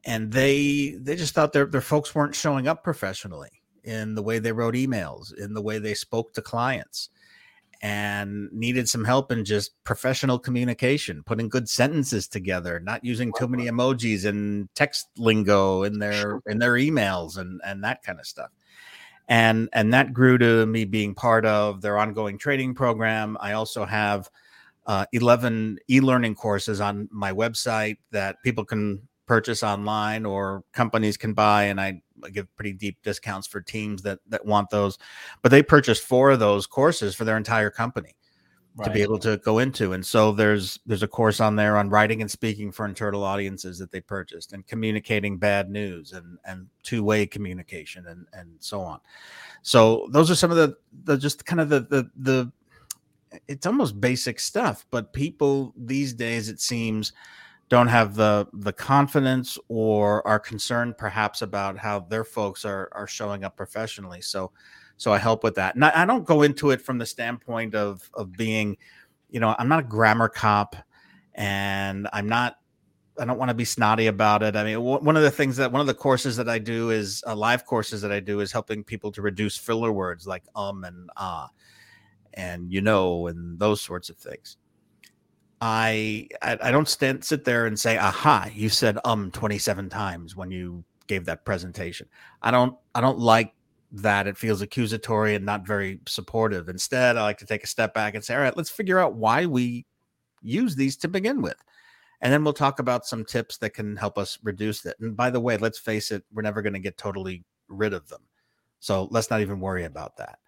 and 0.05 0.31
they 0.31 0.95
they 0.99 1.15
just 1.15 1.33
thought 1.33 1.53
their 1.53 1.65
their 1.65 1.81
folks 1.81 2.13
weren't 2.13 2.35
showing 2.35 2.67
up 2.67 2.83
professionally 2.83 3.49
in 3.83 4.15
the 4.15 4.21
way 4.21 4.39
they 4.39 4.51
wrote 4.51 4.75
emails, 4.75 5.33
in 5.37 5.53
the 5.53 5.61
way 5.61 5.79
they 5.79 5.93
spoke 5.93 6.33
to 6.33 6.41
clients, 6.41 7.09
and 7.81 8.49
needed 8.53 8.87
some 8.87 9.03
help 9.03 9.31
in 9.31 9.43
just 9.43 9.71
professional 9.83 10.39
communication, 10.39 11.23
putting 11.23 11.49
good 11.49 11.67
sentences 11.67 12.27
together, 12.27 12.79
not 12.79 13.03
using 13.03 13.33
too 13.37 13.47
many 13.47 13.65
emojis 13.65 14.25
and 14.25 14.69
text 14.75 15.07
lingo 15.17 15.83
in 15.83 15.99
their 15.99 16.39
in 16.45 16.59
their 16.59 16.73
emails 16.73 17.37
and 17.37 17.59
and 17.65 17.83
that 17.83 18.03
kind 18.03 18.19
of 18.19 18.25
stuff. 18.25 18.51
And 19.27 19.69
and 19.73 19.93
that 19.93 20.13
grew 20.13 20.37
to 20.37 20.65
me 20.65 20.85
being 20.85 21.15
part 21.15 21.45
of 21.45 21.81
their 21.81 21.97
ongoing 21.97 22.37
training 22.37 22.75
program. 22.75 23.37
I 23.39 23.53
also 23.53 23.85
have 23.85 24.29
uh, 24.85 25.05
11 25.13 25.79
e-learning 25.89 26.35
courses 26.35 26.81
on 26.81 27.07
my 27.11 27.31
website 27.31 27.97
that 28.11 28.35
people 28.43 28.65
can 28.65 29.07
purchase 29.25 29.63
online 29.63 30.25
or 30.25 30.63
companies 30.73 31.15
can 31.15 31.33
buy 31.33 31.63
and 31.63 31.79
I 31.79 32.01
give 32.33 32.53
pretty 32.57 32.73
deep 32.73 32.97
discounts 33.03 33.47
for 33.47 33.61
teams 33.61 34.01
that 34.03 34.19
that 34.27 34.45
want 34.45 34.69
those. 34.69 34.97
But 35.41 35.51
they 35.51 35.63
purchased 35.63 36.03
four 36.03 36.31
of 36.31 36.39
those 36.39 36.67
courses 36.67 37.15
for 37.15 37.23
their 37.23 37.37
entire 37.37 37.69
company 37.69 38.15
right. 38.75 38.85
to 38.85 38.91
be 38.91 39.01
able 39.01 39.19
to 39.19 39.37
go 39.37 39.59
into. 39.59 39.93
And 39.93 40.05
so 40.05 40.31
there's 40.31 40.79
there's 40.85 41.03
a 41.03 41.07
course 41.07 41.39
on 41.39 41.55
there 41.55 41.77
on 41.77 41.89
writing 41.89 42.21
and 42.21 42.29
speaking 42.29 42.71
for 42.71 42.85
internal 42.85 43.23
audiences 43.23 43.79
that 43.79 43.91
they 43.91 44.01
purchased 44.01 44.53
and 44.53 44.65
communicating 44.65 45.37
bad 45.37 45.69
news 45.69 46.13
and 46.13 46.37
and 46.45 46.67
two-way 46.83 47.25
communication 47.25 48.07
and 48.07 48.25
and 48.33 48.49
so 48.59 48.81
on. 48.81 48.99
So 49.61 50.07
those 50.11 50.29
are 50.29 50.35
some 50.35 50.51
of 50.51 50.57
the 50.57 50.75
the 51.03 51.17
just 51.17 51.45
kind 51.45 51.61
of 51.61 51.69
the 51.69 51.81
the 51.81 52.09
the 52.15 52.51
it's 53.47 53.65
almost 53.65 53.99
basic 53.99 54.39
stuff, 54.39 54.85
but 54.91 55.13
people 55.13 55.73
these 55.75 56.13
days 56.13 56.49
it 56.49 56.59
seems 56.59 57.13
don't 57.69 57.87
have 57.87 58.15
the 58.15 58.47
the 58.53 58.73
confidence 58.73 59.57
or 59.67 60.25
are 60.27 60.39
concerned 60.39 60.97
perhaps 60.97 61.41
about 61.41 61.77
how 61.77 61.99
their 62.01 62.23
folks 62.23 62.65
are 62.65 62.89
are 62.91 63.07
showing 63.07 63.43
up 63.43 63.55
professionally 63.57 64.21
so 64.21 64.51
so 64.97 65.11
i 65.11 65.17
help 65.17 65.43
with 65.43 65.55
that. 65.55 65.75
And 65.75 65.85
I, 65.85 66.03
I, 66.03 66.05
don't 66.05 66.25
go 66.25 66.41
into 66.41 66.71
it 66.71 66.81
from 66.81 66.97
the 66.97 67.05
standpoint 67.05 67.75
of 67.75 68.09
of 68.13 68.31
being 68.31 68.77
you 69.29 69.39
know 69.39 69.55
i'm 69.57 69.67
not 69.67 69.79
a 69.79 69.83
grammar 69.83 70.29
cop 70.29 70.75
and 71.35 72.07
i'm 72.13 72.27
not 72.27 72.57
i 73.19 73.25
don't 73.25 73.37
want 73.37 73.49
to 73.49 73.55
be 73.55 73.65
snotty 73.65 74.07
about 74.07 74.43
it. 74.43 74.55
I 74.55 74.63
mean 74.63 74.81
one 74.81 75.17
of 75.17 75.23
the 75.23 75.31
things 75.31 75.57
that 75.57 75.71
one 75.71 75.81
of 75.81 75.87
the 75.87 75.93
courses 75.93 76.37
that 76.37 76.49
i 76.49 76.59
do 76.59 76.89
is 76.91 77.23
uh, 77.27 77.35
live 77.35 77.65
courses 77.65 78.01
that 78.01 78.11
i 78.11 78.19
do 78.19 78.39
is 78.39 78.51
helping 78.51 78.83
people 78.83 79.11
to 79.11 79.21
reduce 79.21 79.57
filler 79.57 79.91
words 79.91 80.25
like 80.27 80.43
um 80.55 80.83
and 80.83 81.09
ah 81.17 81.49
and 82.33 82.71
you 82.71 82.81
know 82.81 83.27
and 83.27 83.59
those 83.59 83.81
sorts 83.81 84.09
of 84.09 84.17
things. 84.17 84.57
I, 85.61 86.27
I 86.41 86.57
I 86.61 86.71
don't 86.71 86.87
stand 86.87 87.23
sit 87.23 87.45
there 87.45 87.65
and 87.65 87.79
say, 87.79 87.97
"Aha, 87.97 88.49
you 88.53 88.69
said 88.69 88.97
um 89.05 89.31
27 89.31 89.89
times 89.89 90.35
when 90.35 90.51
you 90.51 90.83
gave 91.07 91.25
that 91.25 91.45
presentation." 91.45 92.07
I 92.41 92.51
don't 92.51 92.75
I 92.93 93.01
don't 93.01 93.19
like 93.19 93.53
that. 93.93 94.27
It 94.27 94.37
feels 94.37 94.61
accusatory 94.61 95.35
and 95.35 95.45
not 95.45 95.65
very 95.65 95.99
supportive. 96.07 96.69
Instead, 96.69 97.17
I 97.17 97.23
like 97.23 97.37
to 97.39 97.45
take 97.45 97.63
a 97.63 97.67
step 97.67 97.93
back 97.93 98.15
and 98.15 98.23
say, 98.23 98.35
"All 98.35 98.41
right, 98.41 98.57
let's 98.57 98.69
figure 98.69 98.99
out 98.99 99.15
why 99.15 99.45
we 99.45 99.85
use 100.41 100.75
these 100.75 100.97
to 100.97 101.07
begin 101.07 101.41
with." 101.41 101.57
And 102.21 102.31
then 102.33 102.43
we'll 102.43 102.53
talk 102.53 102.79
about 102.79 103.05
some 103.05 103.25
tips 103.25 103.57
that 103.59 103.71
can 103.71 103.95
help 103.97 104.17
us 104.17 104.39
reduce 104.43 104.81
that. 104.81 104.97
And 104.99 105.15
by 105.15 105.29
the 105.29 105.41
way, 105.41 105.57
let's 105.57 105.79
face 105.79 106.11
it, 106.11 106.23
we're 106.31 106.41
never 106.41 106.61
going 106.61 106.73
to 106.73 106.79
get 106.79 106.97
totally 106.97 107.43
rid 107.67 107.93
of 107.93 108.07
them. 108.09 108.21
So 108.79 109.07
let's 109.11 109.29
not 109.29 109.41
even 109.41 109.59
worry 109.59 109.85
about 109.85 110.17
that 110.17 110.39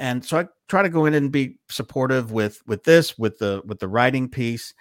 and 0.00 0.24
so 0.24 0.38
I 0.38 0.46
try 0.66 0.82
to 0.82 0.88
go 0.88 1.04
in 1.04 1.14
and 1.14 1.30
be 1.30 1.58
supportive 1.68 2.32
with 2.32 2.62
with 2.66 2.84
this 2.84 3.18
with 3.18 3.38
the 3.38 3.62
with 3.66 3.78
the 3.78 3.88
writing 3.88 4.28
piece 4.28 4.72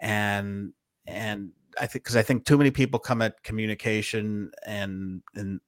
and 0.00 0.72
and 1.06 1.50
I 1.80 1.86
think 1.86 2.04
because 2.04 2.16
I 2.16 2.22
think 2.22 2.44
too 2.44 2.56
many 2.56 2.70
people 2.70 3.00
come 3.00 3.20
at 3.20 3.42
communication 3.42 4.52
and 4.64 5.20
and 5.34 5.60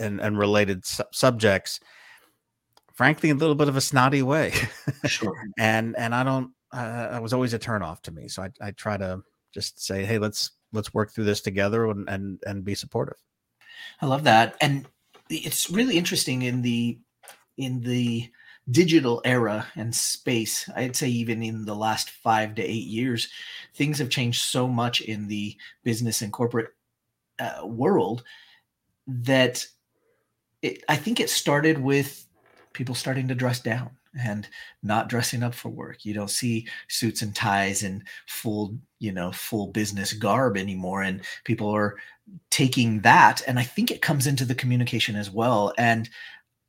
and, 0.00 0.20
and 0.20 0.38
related 0.38 0.84
su- 0.84 1.04
subjects 1.12 1.80
frankly 2.94 3.30
a 3.30 3.34
little 3.34 3.54
bit 3.54 3.68
of 3.68 3.76
a 3.76 3.80
snotty 3.80 4.22
way. 4.22 4.52
Sure. 5.04 5.34
And 5.58 5.96
and 5.96 6.14
I 6.14 6.24
don't 6.24 6.52
uh, 6.72 7.08
I 7.12 7.20
was 7.20 7.32
always 7.32 7.54
a 7.54 7.58
turnoff 7.58 8.02
to 8.02 8.10
me. 8.10 8.28
So 8.28 8.42
I, 8.42 8.50
I 8.60 8.70
try 8.72 8.96
to 8.96 9.20
just 9.54 9.84
say 9.84 10.04
hey 10.04 10.18
let's 10.18 10.52
let's 10.72 10.92
work 10.92 11.12
through 11.12 11.24
this 11.24 11.40
together 11.40 11.86
and 11.86 12.08
and 12.08 12.40
and 12.46 12.64
be 12.64 12.74
supportive. 12.74 13.18
I 14.00 14.06
love 14.06 14.24
that. 14.24 14.56
And 14.60 14.86
it's 15.28 15.70
really 15.70 15.96
interesting 15.96 16.42
in 16.42 16.62
the 16.62 16.98
in 17.56 17.80
the 17.80 18.30
digital 18.70 19.22
era 19.24 19.66
and 19.76 19.94
space, 19.94 20.68
I'd 20.74 20.96
say 20.96 21.08
even 21.08 21.42
in 21.42 21.64
the 21.64 21.74
last 21.74 22.10
five 22.10 22.56
to 22.56 22.62
eight 22.62 22.86
years, 22.86 23.28
things 23.74 23.98
have 23.98 24.10
changed 24.10 24.42
so 24.42 24.66
much 24.66 25.00
in 25.00 25.28
the 25.28 25.56
business 25.84 26.22
and 26.22 26.32
corporate 26.32 26.70
uh, 27.38 27.60
world 27.64 28.24
that 29.06 29.66
it, 30.66 30.84
I 30.88 30.96
think 30.96 31.20
it 31.20 31.30
started 31.30 31.78
with 31.78 32.26
people 32.72 32.94
starting 32.94 33.28
to 33.28 33.34
dress 33.34 33.60
down 33.60 33.90
and 34.18 34.48
not 34.82 35.08
dressing 35.08 35.42
up 35.42 35.54
for 35.54 35.68
work. 35.68 36.04
You 36.04 36.14
don't 36.14 36.30
see 36.30 36.66
suits 36.88 37.22
and 37.22 37.34
ties 37.34 37.82
and 37.82 38.02
full, 38.26 38.76
you 38.98 39.12
know, 39.12 39.30
full 39.32 39.68
business 39.68 40.12
garb 40.12 40.56
anymore. 40.56 41.02
And 41.02 41.22
people 41.44 41.68
are 41.68 41.96
taking 42.50 43.00
that. 43.00 43.42
And 43.46 43.58
I 43.58 43.62
think 43.62 43.90
it 43.90 44.02
comes 44.02 44.26
into 44.26 44.44
the 44.44 44.54
communication 44.54 45.16
as 45.16 45.30
well. 45.30 45.72
And 45.78 46.08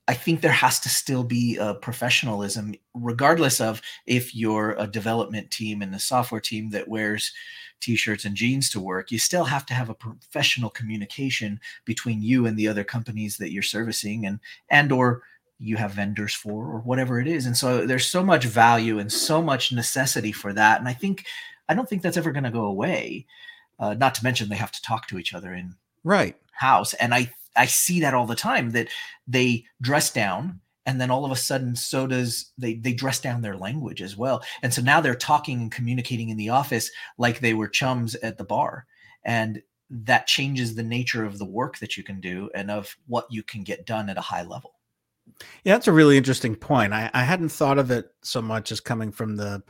I 0.08 0.14
think 0.14 0.40
there 0.40 0.52
has 0.52 0.80
to 0.82 0.90
still 0.90 1.24
be 1.24 1.58
a 1.58 1.74
professionalism, 1.74 2.76
regardless 2.94 3.60
of 3.60 3.82
if 4.06 4.34
you're 4.34 4.72
a 4.78 4.88
development 4.88 5.52
team 5.52 5.82
and 5.82 5.94
a 5.94 6.00
software 6.00 6.40
team 6.40 6.70
that 6.70 6.88
wears 6.88 7.34
t-shirts 7.80 8.26
and 8.26 8.36
jeans 8.36 8.70
to 8.72 8.80
work. 8.80 9.12
You 9.12 9.20
still 9.20 9.46
have 9.46 9.66
to 9.68 9.74
have 9.74 9.90
a 9.90 9.94
professional 9.94 10.70
communication 10.70 11.60
between 11.86 12.22
you 12.22 12.46
and 12.46 12.58
the 12.58 12.68
other 12.68 12.84
companies 12.84 13.38
that 13.38 13.52
you're 13.52 13.64
servicing, 13.64 14.26
and 14.26 14.40
and 14.70 14.92
or 14.92 15.24
you 15.60 15.76
have 15.78 15.92
vendors 15.92 16.34
for, 16.34 16.66
or 16.66 16.80
whatever 16.80 17.20
it 17.20 17.28
is. 17.28 17.46
And 17.46 17.58
so 17.58 17.86
there's 17.86 18.08
so 18.08 18.24
much 18.24 18.46
value 18.46 19.00
and 19.00 19.12
so 19.12 19.42
much 19.42 19.72
necessity 19.72 20.32
for 20.32 20.54
that. 20.54 20.80
And 20.80 20.88
I 20.88 20.94
think 20.94 21.26
I 21.68 21.74
don't 21.74 21.90
think 21.90 22.02
that's 22.02 22.18
ever 22.18 22.32
going 22.32 22.44
to 22.44 22.52
go 22.52 22.66
away. 22.66 23.26
Uh, 23.80 23.94
not 23.94 24.16
to 24.16 24.24
mention 24.24 24.50
they 24.50 24.56
have 24.56 24.72
to 24.72 24.82
talk 24.82 25.08
to 25.08 25.20
each 25.20 25.34
other 25.34 25.54
in 25.54 25.76
right 26.04 26.36
house, 26.52 26.94
and 26.96 27.14
I 27.14 27.34
I 27.58 27.66
see 27.66 28.00
that 28.02 28.14
all 28.14 28.26
the 28.26 28.36
time 28.36 28.72
that 28.72 28.88
they 29.28 29.66
dress 29.82 30.12
down 30.12 30.62
and 30.88 31.02
then 31.02 31.12
all 31.12 31.26
of 31.26 31.32
a 31.32 31.36
sudden 31.36 31.76
so 31.76 32.08
does 32.08 32.52
they 32.58 32.76
they 32.76 32.94
dress 32.94 33.20
down 33.20 33.42
their 33.42 33.58
language 33.58 34.02
as 34.02 34.16
well. 34.16 34.42
And 34.64 34.74
so 34.74 34.82
now 34.82 35.02
they're 35.02 35.16
talking 35.16 35.62
and 35.62 35.72
communicating 35.72 36.30
in 36.30 36.38
the 36.38 36.50
office 36.50 36.90
like 37.18 37.40
they 37.40 37.54
were 37.54 37.68
chums 37.68 38.16
at 38.16 38.38
the 38.38 38.46
bar. 38.46 38.86
And 39.26 39.62
that 39.90 40.28
changes 40.28 40.74
the 40.74 40.84
nature 40.84 41.26
of 41.26 41.40
the 41.40 41.46
work 41.46 41.78
that 41.80 41.98
you 41.98 42.04
can 42.04 42.22
do 42.22 42.50
and 42.56 42.72
of 42.72 42.96
what 43.08 43.28
you 43.30 43.44
can 43.44 43.64
get 43.64 43.86
done 43.86 44.10
at 44.10 44.18
a 44.18 44.22
high 44.22 44.44
level. 44.44 44.76
Yeah 45.66 45.74
that's 45.74 45.90
a 45.90 45.92
really 45.92 46.18
interesting 46.18 46.56
point. 46.56 46.94
I, 46.94 47.12
I 47.14 47.24
hadn't 47.24 47.50
thought 47.50 47.78
of 47.78 47.92
it 47.92 48.14
so 48.24 48.42
much 48.42 48.72
as 48.72 48.80
coming 48.80 49.12
from 49.12 49.36
the 49.36 49.62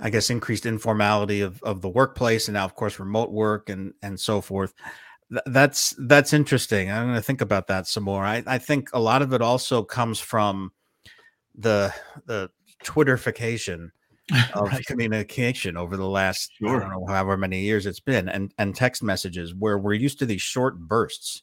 i 0.00 0.10
guess 0.10 0.28
increased 0.28 0.66
informality 0.66 1.40
of, 1.40 1.62
of 1.62 1.80
the 1.80 1.88
workplace 1.88 2.48
and 2.48 2.54
now 2.54 2.64
of 2.64 2.74
course 2.74 2.98
remote 2.98 3.30
work 3.30 3.68
and 3.68 3.94
and 4.02 4.18
so 4.18 4.40
forth 4.40 4.74
that's 5.46 5.94
that's 5.98 6.32
interesting. 6.32 6.90
I'm 6.90 7.06
going 7.06 7.16
to 7.16 7.22
think 7.22 7.40
about 7.40 7.66
that 7.68 7.86
some 7.86 8.04
more. 8.04 8.24
I, 8.24 8.42
I 8.46 8.58
think 8.58 8.90
a 8.92 9.00
lot 9.00 9.22
of 9.22 9.32
it 9.32 9.42
also 9.42 9.82
comes 9.82 10.20
from 10.20 10.72
the 11.54 11.94
the 12.26 12.50
Twitterification 12.84 13.90
of 14.54 14.68
right. 14.68 14.84
communication 14.86 15.76
over 15.76 15.96
the 15.96 16.08
last 16.08 16.52
sure. 16.58 16.76
I 16.76 16.80
don't 16.80 16.90
know 16.90 17.06
however 17.06 17.36
many 17.36 17.60
years 17.60 17.86
it's 17.86 18.00
been, 18.00 18.28
and 18.28 18.52
and 18.58 18.74
text 18.74 19.02
messages 19.02 19.54
where 19.54 19.78
we're 19.78 19.94
used 19.94 20.18
to 20.20 20.26
these 20.26 20.42
short 20.42 20.78
bursts, 20.78 21.42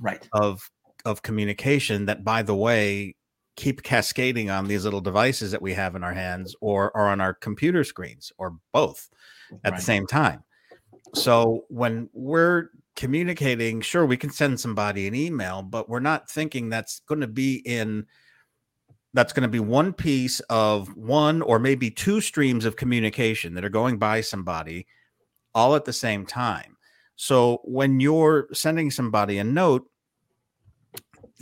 right, 0.00 0.26
of 0.32 0.70
of 1.04 1.22
communication 1.22 2.06
that, 2.06 2.24
by 2.24 2.42
the 2.42 2.54
way, 2.54 3.16
keep 3.56 3.82
cascading 3.82 4.50
on 4.50 4.66
these 4.66 4.84
little 4.84 5.00
devices 5.00 5.50
that 5.50 5.62
we 5.62 5.72
have 5.74 5.94
in 5.94 6.04
our 6.04 6.12
hands 6.12 6.54
or 6.60 6.90
or 6.92 7.08
on 7.08 7.20
our 7.20 7.34
computer 7.34 7.84
screens 7.84 8.32
or 8.38 8.56
both 8.72 9.08
at 9.64 9.72
right. 9.72 9.78
the 9.78 9.84
same 9.84 10.06
time. 10.06 10.42
So 11.14 11.64
when 11.68 12.08
we're 12.12 12.70
communicating, 12.96 13.80
sure, 13.80 14.06
we 14.06 14.16
can 14.16 14.30
send 14.30 14.60
somebody 14.60 15.06
an 15.06 15.14
email, 15.14 15.62
but 15.62 15.88
we're 15.88 16.00
not 16.00 16.30
thinking 16.30 16.68
that's 16.68 17.00
going 17.00 17.20
to 17.20 17.26
be 17.26 17.56
in 17.56 18.06
that's 19.14 19.32
going 19.32 19.42
to 19.42 19.48
be 19.48 19.60
one 19.60 19.92
piece 19.92 20.40
of 20.48 20.96
one 20.96 21.42
or 21.42 21.58
maybe 21.58 21.90
two 21.90 22.20
streams 22.20 22.64
of 22.64 22.76
communication 22.76 23.52
that 23.54 23.64
are 23.64 23.68
going 23.68 23.98
by 23.98 24.22
somebody 24.22 24.86
all 25.54 25.74
at 25.74 25.84
the 25.84 25.92
same 25.92 26.24
time. 26.24 26.76
So 27.16 27.60
when 27.64 28.00
you're 28.00 28.48
sending 28.54 28.90
somebody 28.90 29.38
a 29.38 29.44
note, 29.44 29.86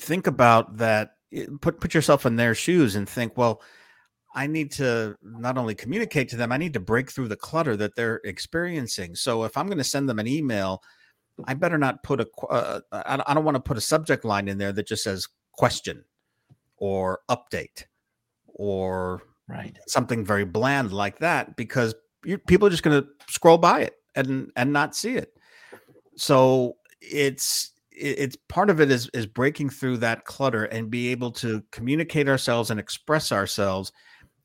think 0.00 0.26
about 0.26 0.78
that 0.78 1.12
eh, 1.32 1.46
put 1.60 1.80
put 1.80 1.94
yourself 1.94 2.26
in 2.26 2.36
their 2.36 2.54
shoes 2.54 2.96
and 2.96 3.08
think, 3.08 3.36
well, 3.36 3.62
I 4.34 4.46
need 4.46 4.72
to 4.72 5.16
not 5.22 5.58
only 5.58 5.74
communicate 5.74 6.28
to 6.30 6.36
them, 6.36 6.52
I 6.52 6.56
need 6.56 6.74
to 6.74 6.80
break 6.80 7.10
through 7.10 7.28
the 7.28 7.36
clutter 7.36 7.76
that 7.76 7.94
they're 7.96 8.20
experiencing. 8.24 9.14
So 9.14 9.44
if 9.44 9.56
I'm 9.56 9.66
going 9.66 9.78
to 9.78 9.84
send 9.84 10.08
them 10.08 10.18
an 10.18 10.28
email 10.28 10.82
I 11.46 11.54
better 11.54 11.78
not 11.78 12.02
put 12.02 12.20
a. 12.20 12.28
Uh, 12.48 12.80
I 12.92 13.34
don't 13.34 13.44
want 13.44 13.56
to 13.56 13.60
put 13.60 13.76
a 13.76 13.80
subject 13.80 14.24
line 14.24 14.48
in 14.48 14.58
there 14.58 14.72
that 14.72 14.86
just 14.86 15.04
says 15.04 15.28
question 15.52 16.04
or 16.76 17.20
update 17.28 17.84
or 18.46 19.22
right 19.48 19.76
something 19.86 20.24
very 20.24 20.44
bland 20.44 20.92
like 20.92 21.18
that 21.18 21.56
because 21.56 21.94
people 22.46 22.66
are 22.66 22.70
just 22.70 22.82
going 22.82 23.02
to 23.02 23.08
scroll 23.28 23.58
by 23.58 23.80
it 23.80 23.94
and 24.14 24.50
and 24.56 24.72
not 24.72 24.96
see 24.96 25.16
it. 25.16 25.36
So 26.16 26.76
it's 27.00 27.72
it's 27.90 28.36
part 28.48 28.70
of 28.70 28.80
it 28.80 28.90
is 28.90 29.10
is 29.12 29.26
breaking 29.26 29.70
through 29.70 29.98
that 29.98 30.24
clutter 30.24 30.64
and 30.64 30.90
be 30.90 31.08
able 31.08 31.30
to 31.32 31.62
communicate 31.70 32.28
ourselves 32.28 32.70
and 32.70 32.80
express 32.80 33.32
ourselves 33.32 33.92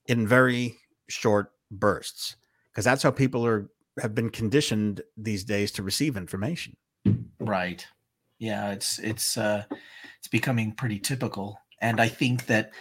in 0.08 0.27
very 0.27 0.75
short 1.08 1.51
bursts 1.71 2.36
because 2.71 2.86
that's 2.86 3.03
how 3.03 3.12
people 3.12 3.45
are 3.45 3.69
have 4.01 4.13
been 4.13 4.29
conditioned 4.29 5.01
these 5.15 5.43
days 5.43 5.71
to 5.71 5.84
receive 5.84 6.17
information. 6.17 6.75
Right. 7.39 7.86
Yeah, 8.39 8.72
it's 8.72 9.00
it's 9.00 9.38
uh 9.38 9.63
it's 10.20 10.28
becoming 10.30 10.74
pretty 10.74 11.00
typical. 11.00 11.60
And 11.82 12.00
I 12.02 12.08
think 12.08 12.48
that 12.48 12.72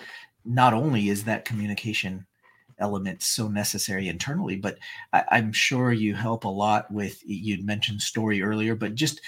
not 0.44 0.74
only 0.74 1.08
is 1.08 1.24
that 1.24 1.44
communication 1.44 2.26
element 2.78 3.22
so 3.22 3.48
necessary 3.48 4.08
internally, 4.08 4.56
but 4.56 4.78
I, 5.12 5.24
I'm 5.30 5.52
sure 5.52 5.92
you 5.92 6.14
help 6.14 6.44
a 6.44 6.48
lot 6.48 6.90
with 6.92 7.22
you'd 7.24 7.64
mentioned 7.64 8.02
story 8.02 8.42
earlier, 8.42 8.74
but 8.76 8.94
just 8.94 9.20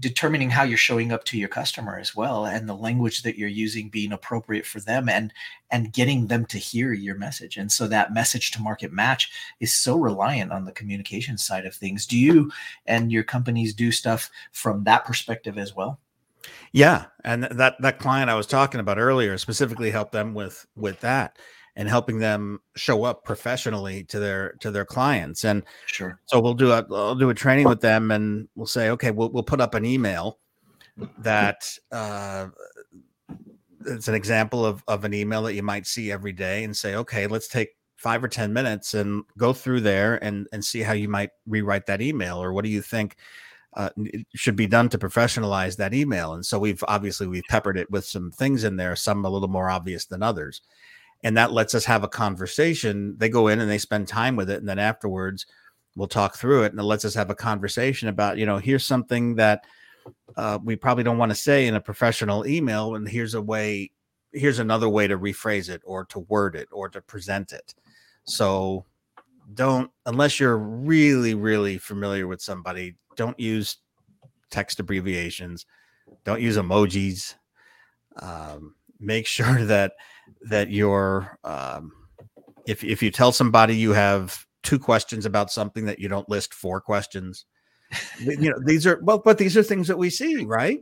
determining 0.00 0.50
how 0.50 0.62
you're 0.62 0.78
showing 0.78 1.12
up 1.12 1.24
to 1.24 1.38
your 1.38 1.48
customer 1.48 1.98
as 1.98 2.14
well 2.14 2.46
and 2.46 2.68
the 2.68 2.74
language 2.74 3.22
that 3.22 3.38
you're 3.38 3.48
using 3.48 3.88
being 3.88 4.12
appropriate 4.12 4.66
for 4.66 4.80
them 4.80 5.08
and 5.08 5.32
and 5.70 5.92
getting 5.92 6.26
them 6.26 6.46
to 6.46 6.58
hear 6.58 6.92
your 6.92 7.16
message. 7.16 7.56
And 7.56 7.70
so 7.70 7.88
that 7.88 8.14
message 8.14 8.50
to 8.52 8.62
market 8.62 8.92
match 8.92 9.32
is 9.60 9.74
so 9.74 9.96
reliant 9.96 10.52
on 10.52 10.64
the 10.64 10.72
communication 10.72 11.36
side 11.38 11.66
of 11.66 11.74
things. 11.74 12.06
Do 12.06 12.18
you 12.18 12.50
and 12.86 13.10
your 13.10 13.24
companies 13.24 13.74
do 13.74 13.90
stuff 13.90 14.30
from 14.52 14.84
that 14.84 15.04
perspective 15.04 15.58
as 15.58 15.74
well? 15.74 15.98
Yeah 16.72 17.06
and 17.24 17.44
that 17.44 17.74
that 17.80 17.98
client 17.98 18.30
i 18.30 18.34
was 18.34 18.46
talking 18.46 18.80
about 18.80 18.98
earlier 18.98 19.36
specifically 19.36 19.90
helped 19.90 20.12
them 20.12 20.32
with 20.32 20.66
with 20.76 21.00
that 21.00 21.36
and 21.76 21.88
helping 21.88 22.18
them 22.18 22.58
show 22.74 23.04
up 23.04 23.22
professionally 23.22 24.02
to 24.04 24.18
their 24.18 24.52
to 24.60 24.70
their 24.70 24.84
clients. 24.84 25.44
And 25.44 25.62
sure. 25.84 26.18
So 26.24 26.40
we'll 26.40 26.54
do 26.54 26.72
a 26.72 26.84
I'll 26.90 27.14
do 27.14 27.28
a 27.28 27.34
training 27.34 27.68
with 27.68 27.82
them, 27.82 28.10
and 28.10 28.48
we'll 28.54 28.66
say, 28.66 28.90
okay, 28.90 29.10
we'll 29.10 29.30
we'll 29.30 29.42
put 29.42 29.60
up 29.60 29.74
an 29.74 29.84
email 29.84 30.38
that 31.18 31.70
uh, 31.92 32.46
it's 33.86 34.08
an 34.08 34.14
example 34.14 34.64
of 34.64 34.82
of 34.88 35.04
an 35.04 35.12
email 35.12 35.42
that 35.42 35.54
you 35.54 35.62
might 35.62 35.86
see 35.86 36.10
every 36.10 36.32
day, 36.32 36.64
and 36.64 36.74
say, 36.74 36.94
okay, 36.96 37.26
let's 37.26 37.46
take 37.48 37.76
five 37.96 38.24
or 38.24 38.28
ten 38.28 38.52
minutes 38.52 38.94
and 38.94 39.24
go 39.36 39.52
through 39.52 39.82
there 39.82 40.22
and 40.24 40.48
and 40.52 40.64
see 40.64 40.80
how 40.80 40.94
you 40.94 41.08
might 41.08 41.30
rewrite 41.46 41.86
that 41.86 42.00
email, 42.00 42.42
or 42.42 42.52
what 42.52 42.64
do 42.64 42.70
you 42.70 42.82
think. 42.82 43.16
Uh, 43.76 43.90
should 44.34 44.56
be 44.56 44.66
done 44.66 44.88
to 44.88 44.96
professionalize 44.96 45.76
that 45.76 45.92
email 45.92 46.32
and 46.32 46.46
so 46.46 46.58
we've 46.58 46.82
obviously 46.88 47.26
we've 47.26 47.44
peppered 47.50 47.76
it 47.76 47.90
with 47.90 48.06
some 48.06 48.30
things 48.30 48.64
in 48.64 48.76
there 48.76 48.96
some 48.96 49.22
a 49.26 49.28
little 49.28 49.48
more 49.48 49.68
obvious 49.68 50.06
than 50.06 50.22
others 50.22 50.62
and 51.26 51.36
that 51.36 51.50
lets 51.50 51.74
us 51.74 51.84
have 51.84 52.04
a 52.04 52.08
conversation. 52.08 53.16
They 53.18 53.28
go 53.28 53.48
in 53.48 53.58
and 53.58 53.68
they 53.68 53.78
spend 53.78 54.06
time 54.06 54.36
with 54.36 54.48
it, 54.48 54.60
and 54.60 54.68
then 54.68 54.78
afterwards 54.78 55.44
we'll 55.96 56.06
talk 56.06 56.36
through 56.36 56.62
it, 56.62 56.70
and 56.70 56.78
it 56.78 56.84
lets 56.84 57.04
us 57.04 57.14
have 57.14 57.30
a 57.30 57.34
conversation 57.34 58.08
about, 58.08 58.38
you 58.38 58.46
know, 58.46 58.58
here's 58.58 58.84
something 58.84 59.34
that 59.34 59.64
uh, 60.36 60.60
we 60.62 60.76
probably 60.76 61.02
don't 61.02 61.18
want 61.18 61.30
to 61.30 61.34
say 61.34 61.66
in 61.66 61.74
a 61.74 61.80
professional 61.80 62.46
email, 62.46 62.94
and 62.94 63.08
here's 63.08 63.34
a 63.34 63.42
way, 63.42 63.90
here's 64.30 64.60
another 64.60 64.88
way 64.88 65.08
to 65.08 65.18
rephrase 65.18 65.68
it 65.68 65.82
or 65.84 66.04
to 66.04 66.20
word 66.20 66.54
it 66.54 66.68
or 66.70 66.88
to 66.88 67.00
present 67.00 67.52
it. 67.52 67.74
So 68.22 68.84
don't 69.52 69.90
unless 70.06 70.38
you're 70.38 70.58
really 70.58 71.34
really 71.34 71.78
familiar 71.78 72.26
with 72.26 72.42
somebody 72.42 72.96
don't 73.14 73.38
use 73.38 73.76
text 74.50 74.80
abbreviations 74.80 75.66
don't 76.24 76.42
use 76.42 76.56
emojis 76.56 77.36
um, 78.16 78.74
make 78.98 79.24
sure 79.38 79.64
that 79.64 79.92
that 80.42 80.70
you're 80.70 81.38
um, 81.44 81.92
if 82.66 82.84
if 82.84 83.02
you 83.02 83.10
tell 83.10 83.32
somebody 83.32 83.76
you 83.76 83.92
have 83.92 84.44
two 84.62 84.78
questions 84.78 85.24
about 85.26 85.50
something 85.50 85.84
that 85.86 85.98
you 85.98 86.08
don't 86.08 86.28
list 86.28 86.52
four 86.52 86.80
questions 86.80 87.46
you 88.20 88.50
know 88.50 88.58
these 88.64 88.86
are 88.86 88.98
well 89.02 89.18
but 89.18 89.38
these 89.38 89.56
are 89.56 89.62
things 89.62 89.88
that 89.88 89.98
we 89.98 90.10
see 90.10 90.44
right. 90.44 90.80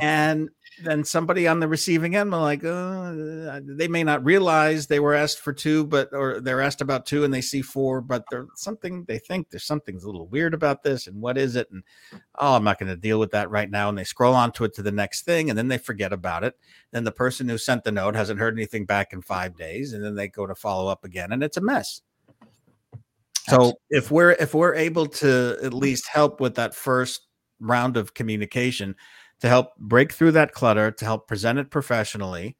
and 0.00 0.48
then 0.82 1.04
somebody 1.04 1.48
on 1.48 1.60
the 1.60 1.68
receiving 1.68 2.16
end 2.16 2.30
like 2.30 2.62
uh, 2.64 3.60
they 3.64 3.88
may 3.88 4.04
not 4.04 4.24
realize 4.24 4.86
they 4.86 5.00
were 5.00 5.14
asked 5.14 5.40
for 5.40 5.52
two 5.52 5.86
but 5.86 6.12
or 6.12 6.40
they're 6.40 6.60
asked 6.60 6.80
about 6.80 7.06
two 7.06 7.24
and 7.24 7.32
they 7.32 7.40
see 7.40 7.62
four 7.62 8.00
but 8.00 8.24
there's 8.30 8.48
something 8.54 9.04
they 9.04 9.18
think 9.18 9.48
there's 9.48 9.64
something's 9.64 10.04
a 10.04 10.06
little 10.06 10.26
weird 10.26 10.54
about 10.54 10.82
this 10.82 11.06
and 11.06 11.20
what 11.20 11.38
is 11.38 11.56
it? 11.56 11.68
And 11.70 11.82
oh 12.38 12.54
i'm 12.54 12.64
not 12.64 12.78
going 12.78 12.90
to 12.90 12.96
deal 12.96 13.18
with 13.18 13.30
that 13.30 13.50
right 13.50 13.70
now. 13.70 13.88
And 13.88 13.96
they 13.96 14.04
scroll 14.04 14.34
onto 14.34 14.64
it 14.64 14.74
to 14.74 14.82
the 14.82 14.92
next 14.92 15.22
thing 15.22 15.48
and 15.48 15.58
then 15.58 15.68
they 15.68 15.78
forget 15.78 16.12
about 16.12 16.44
it. 16.44 16.58
Then 16.90 17.04
the 17.04 17.12
person 17.12 17.48
who 17.48 17.58
sent 17.58 17.84
the 17.84 17.92
note 17.92 18.14
hasn't 18.14 18.40
heard 18.40 18.54
anything 18.54 18.84
back 18.84 19.12
in 19.12 19.22
five 19.22 19.56
days 19.56 19.92
and 19.92 20.04
then 20.04 20.14
they 20.14 20.28
go 20.28 20.46
to 20.46 20.54
follow 20.54 20.88
up 20.90 21.04
again 21.04 21.32
and 21.32 21.42
it's 21.42 21.56
a 21.56 21.62
mess 21.62 22.02
so 23.48 23.74
if 23.90 24.10
we're 24.10 24.32
if 24.32 24.54
we're 24.54 24.74
able 24.74 25.06
to 25.06 25.58
at 25.62 25.72
mm. 25.72 25.80
least 25.80 26.08
help 26.08 26.40
with 26.40 26.54
that 26.56 26.74
first 26.74 27.26
round 27.60 27.96
of 27.96 28.14
communication 28.14 28.94
to 29.40 29.48
help 29.48 29.76
break 29.76 30.12
through 30.12 30.32
that 30.32 30.52
clutter, 30.52 30.90
to 30.90 31.04
help 31.04 31.28
present 31.28 31.58
it 31.58 31.70
professionally, 31.70 32.56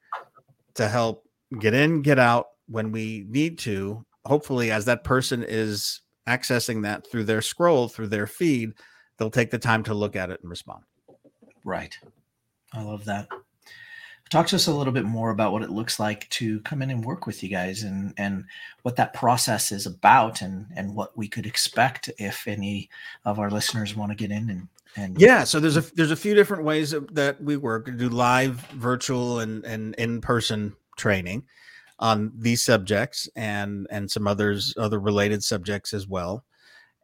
to 0.75 0.89
help 0.89 1.25
get 1.61 1.75
in, 1.75 2.03
get 2.03 2.19
out 2.19 2.47
when 2.69 2.93
we 2.93 3.25
need 3.29 3.59
to. 3.59 4.05
Hopefully, 4.25 4.71
as 4.71 4.85
that 4.85 5.05
person 5.05 5.45
is 5.47 6.01
accessing 6.29 6.83
that 6.83 7.09
through 7.11 7.25
their 7.25 7.43
scroll, 7.43 7.89
through 7.89 8.09
their 8.09 8.27
feed, 8.27 8.73
they'll 9.17 9.31
take 9.31 9.51
the 9.51 9.59
time 9.59 9.83
to 9.85 9.95
look 9.95 10.17
at 10.17 10.31
it 10.31 10.41
and 10.43 10.51
respond. 10.51 10.83
Right. 11.65 11.97
I 12.73 12.83
love 12.83 13.05
that. 13.07 13.29
Talk 14.29 14.49
to 14.49 14.57
us 14.57 14.67
a 14.67 14.75
little 14.75 14.93
bit 14.93 15.05
more 15.05 15.31
about 15.31 15.53
what 15.53 15.63
it 15.63 15.71
looks 15.71 16.01
like 16.01 16.29
to 16.31 16.61
come 16.61 16.83
in 16.83 16.91
and 16.91 17.05
work 17.05 17.27
with 17.27 17.43
you 17.43 17.49
guys 17.49 17.83
and 17.85 18.13
and 18.17 18.45
what 18.83 18.97
that 18.97 19.15
process 19.15 19.71
is 19.71 19.87
about 19.87 20.43
and 20.43 20.67
and 20.75 20.95
what 20.95 21.17
we 21.17 21.29
could 21.29 21.47
expect 21.47 22.11
if 22.19 22.49
any 22.49 22.89
of 23.25 23.39
our 23.39 23.51
listeners 23.51 23.95
want 23.95 24.11
to 24.11 24.17
get 24.17 24.31
in 24.33 24.51
and 24.51 24.69
and 24.97 25.21
yeah 25.21 25.45
so 25.45 25.61
there's 25.61 25.77
a 25.77 25.83
there's 25.95 26.11
a 26.11 26.17
few 26.17 26.35
different 26.35 26.65
ways 26.65 26.95
that 27.13 27.41
we 27.41 27.57
work. 27.57 27.87
We 27.87 27.93
do 27.93 28.09
live 28.09 28.61
virtual 28.73 29.41
and 29.41 29.65
and 29.65 29.95
in-person 29.95 30.75
training 30.97 31.45
on 31.99 32.33
these 32.37 32.63
subjects 32.63 33.29
and 33.37 33.87
and 33.91 34.11
some 34.11 34.27
others 34.27 34.75
other 34.77 34.99
related 34.99 35.45
subjects 35.45 35.95
as 35.95 36.09
well 36.09 36.45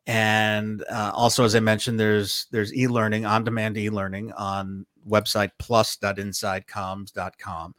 and 0.07 0.83
uh, 0.91 1.13
also 1.15 1.45
as 1.45 1.55
i 1.55 1.61
mentioned 1.61 2.01
there's 2.01 2.47
there's 2.51 2.75
e-learning 2.75 3.25
on 3.25 3.45
demand 3.45 3.79
e-learning 3.79 4.33
on 4.33 4.85
website 5.09 5.51
plus.insidecomms.com 5.59 7.75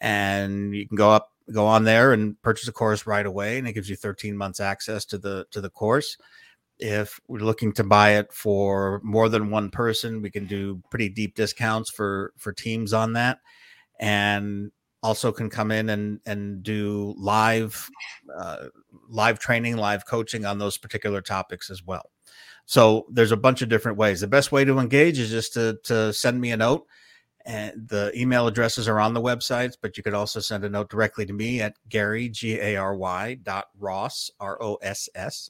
and 0.00 0.74
you 0.74 0.86
can 0.86 0.96
go 0.96 1.10
up 1.10 1.32
go 1.52 1.66
on 1.66 1.84
there 1.84 2.12
and 2.12 2.40
purchase 2.42 2.68
a 2.68 2.72
course 2.72 3.06
right 3.06 3.26
away 3.26 3.58
and 3.58 3.66
it 3.66 3.72
gives 3.72 3.88
you 3.88 3.96
13 3.96 4.36
months 4.36 4.60
access 4.60 5.04
to 5.06 5.18
the 5.18 5.46
to 5.50 5.60
the 5.60 5.70
course. 5.70 6.16
If 6.78 7.18
we're 7.26 7.40
looking 7.40 7.72
to 7.72 7.84
buy 7.84 8.16
it 8.16 8.32
for 8.32 9.00
more 9.02 9.28
than 9.28 9.50
one 9.50 9.70
person 9.70 10.22
we 10.22 10.30
can 10.30 10.46
do 10.46 10.82
pretty 10.90 11.08
deep 11.08 11.34
discounts 11.34 11.90
for 11.90 12.32
for 12.36 12.52
teams 12.52 12.92
on 12.92 13.14
that. 13.14 13.38
And 13.98 14.70
also 15.02 15.32
can 15.32 15.48
come 15.48 15.70
in 15.70 15.90
and 15.90 16.20
and 16.26 16.62
do 16.62 17.14
live 17.16 17.88
uh, 18.36 18.66
live 19.08 19.38
training 19.38 19.76
live 19.76 20.04
coaching 20.06 20.44
on 20.44 20.58
those 20.58 20.76
particular 20.76 21.20
topics 21.20 21.70
as 21.70 21.84
well 21.84 22.10
so 22.68 23.04
there's 23.10 23.32
a 23.32 23.36
bunch 23.36 23.62
of 23.62 23.70
different 23.70 23.96
ways. 23.96 24.20
The 24.20 24.26
best 24.26 24.52
way 24.52 24.66
to 24.66 24.78
engage 24.78 25.18
is 25.18 25.30
just 25.30 25.54
to, 25.54 25.78
to 25.84 26.12
send 26.12 26.38
me 26.38 26.52
a 26.52 26.56
note. 26.58 26.86
And 27.46 27.88
the 27.88 28.12
email 28.14 28.46
addresses 28.46 28.86
are 28.86 29.00
on 29.00 29.14
the 29.14 29.22
websites, 29.22 29.74
but 29.80 29.96
you 29.96 30.02
could 30.02 30.12
also 30.12 30.38
send 30.38 30.66
a 30.66 30.68
note 30.68 30.90
directly 30.90 31.24
to 31.24 31.32
me 31.32 31.62
at 31.62 31.76
Gary, 31.88 32.28
G 32.28 32.60
A 32.60 32.76
R 32.76 32.94
Y 32.94 33.38
dot 33.42 33.68
Ross, 33.78 34.30
R 34.38 34.62
O 34.62 34.74
S 34.82 35.08
S, 35.14 35.48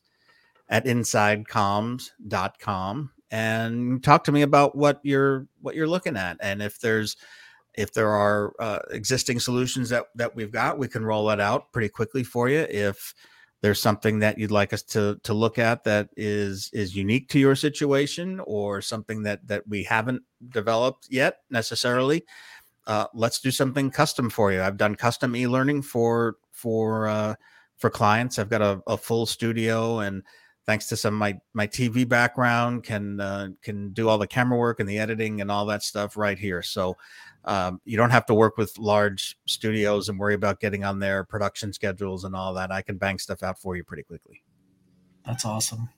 at 0.68 0.84
insidecomms.com 0.84 3.10
and 3.30 4.02
talk 4.02 4.24
to 4.24 4.32
me 4.32 4.40
about 4.42 4.74
what 4.76 5.00
you're 5.02 5.48
what 5.60 5.74
you're 5.74 5.88
looking 5.88 6.16
at. 6.16 6.36
And 6.40 6.62
if 6.62 6.78
there's 6.78 7.16
if 7.78 7.92
there 7.92 8.10
are 8.10 8.52
uh, 8.58 8.80
existing 8.90 9.38
solutions 9.38 9.88
that 9.90 10.06
that 10.16 10.34
we've 10.34 10.52
got, 10.52 10.78
we 10.78 10.88
can 10.88 11.04
roll 11.04 11.26
that 11.26 11.40
out 11.40 11.72
pretty 11.72 11.88
quickly 11.88 12.24
for 12.24 12.48
you. 12.48 12.66
If 12.68 13.14
there's 13.60 13.80
something 13.80 14.18
that 14.20 14.38
you'd 14.38 14.50
like 14.50 14.72
us 14.72 14.82
to 14.82 15.18
to 15.22 15.34
look 15.34 15.58
at 15.58 15.84
that 15.84 16.08
is 16.16 16.70
is 16.72 16.94
unique 16.96 17.28
to 17.28 17.38
your 17.38 17.54
situation 17.54 18.40
or 18.40 18.80
something 18.80 19.22
that 19.22 19.46
that 19.46 19.66
we 19.68 19.82
haven't 19.82 20.22
developed 20.50 21.06
yet 21.10 21.38
necessarily 21.50 22.24
uh, 22.86 23.06
let's 23.14 23.40
do 23.40 23.50
something 23.50 23.90
custom 23.90 24.30
for 24.30 24.52
you 24.52 24.62
i've 24.62 24.76
done 24.76 24.94
custom 24.94 25.34
e-learning 25.34 25.82
for 25.82 26.36
for 26.52 27.08
uh, 27.08 27.34
for 27.76 27.90
clients 27.90 28.38
i've 28.38 28.50
got 28.50 28.62
a, 28.62 28.80
a 28.86 28.96
full 28.96 29.26
studio 29.26 30.00
and 30.00 30.22
thanks 30.68 30.86
to 30.86 30.96
some 30.96 31.14
my 31.14 31.34
my 31.54 31.66
tv 31.66 32.06
background 32.06 32.84
can 32.84 33.18
uh, 33.20 33.48
can 33.62 33.90
do 33.94 34.08
all 34.08 34.18
the 34.18 34.26
camera 34.26 34.58
work 34.58 34.80
and 34.80 34.88
the 34.88 34.98
editing 34.98 35.40
and 35.40 35.50
all 35.50 35.64
that 35.64 35.82
stuff 35.82 36.16
right 36.16 36.38
here 36.38 36.62
so 36.62 36.94
um, 37.44 37.80
you 37.86 37.96
don't 37.96 38.10
have 38.10 38.26
to 38.26 38.34
work 38.34 38.58
with 38.58 38.76
large 38.78 39.38
studios 39.46 40.10
and 40.10 40.18
worry 40.18 40.34
about 40.34 40.60
getting 40.60 40.84
on 40.84 40.98
their 40.98 41.24
production 41.24 41.72
schedules 41.72 42.24
and 42.24 42.36
all 42.36 42.52
that. 42.52 42.70
I 42.70 42.82
can 42.82 42.98
bang 42.98 43.18
stuff 43.18 43.42
out 43.42 43.58
for 43.58 43.74
you 43.74 43.82
pretty 43.82 44.02
quickly. 44.02 44.42
That's 45.24 45.46
awesome. 45.46 45.88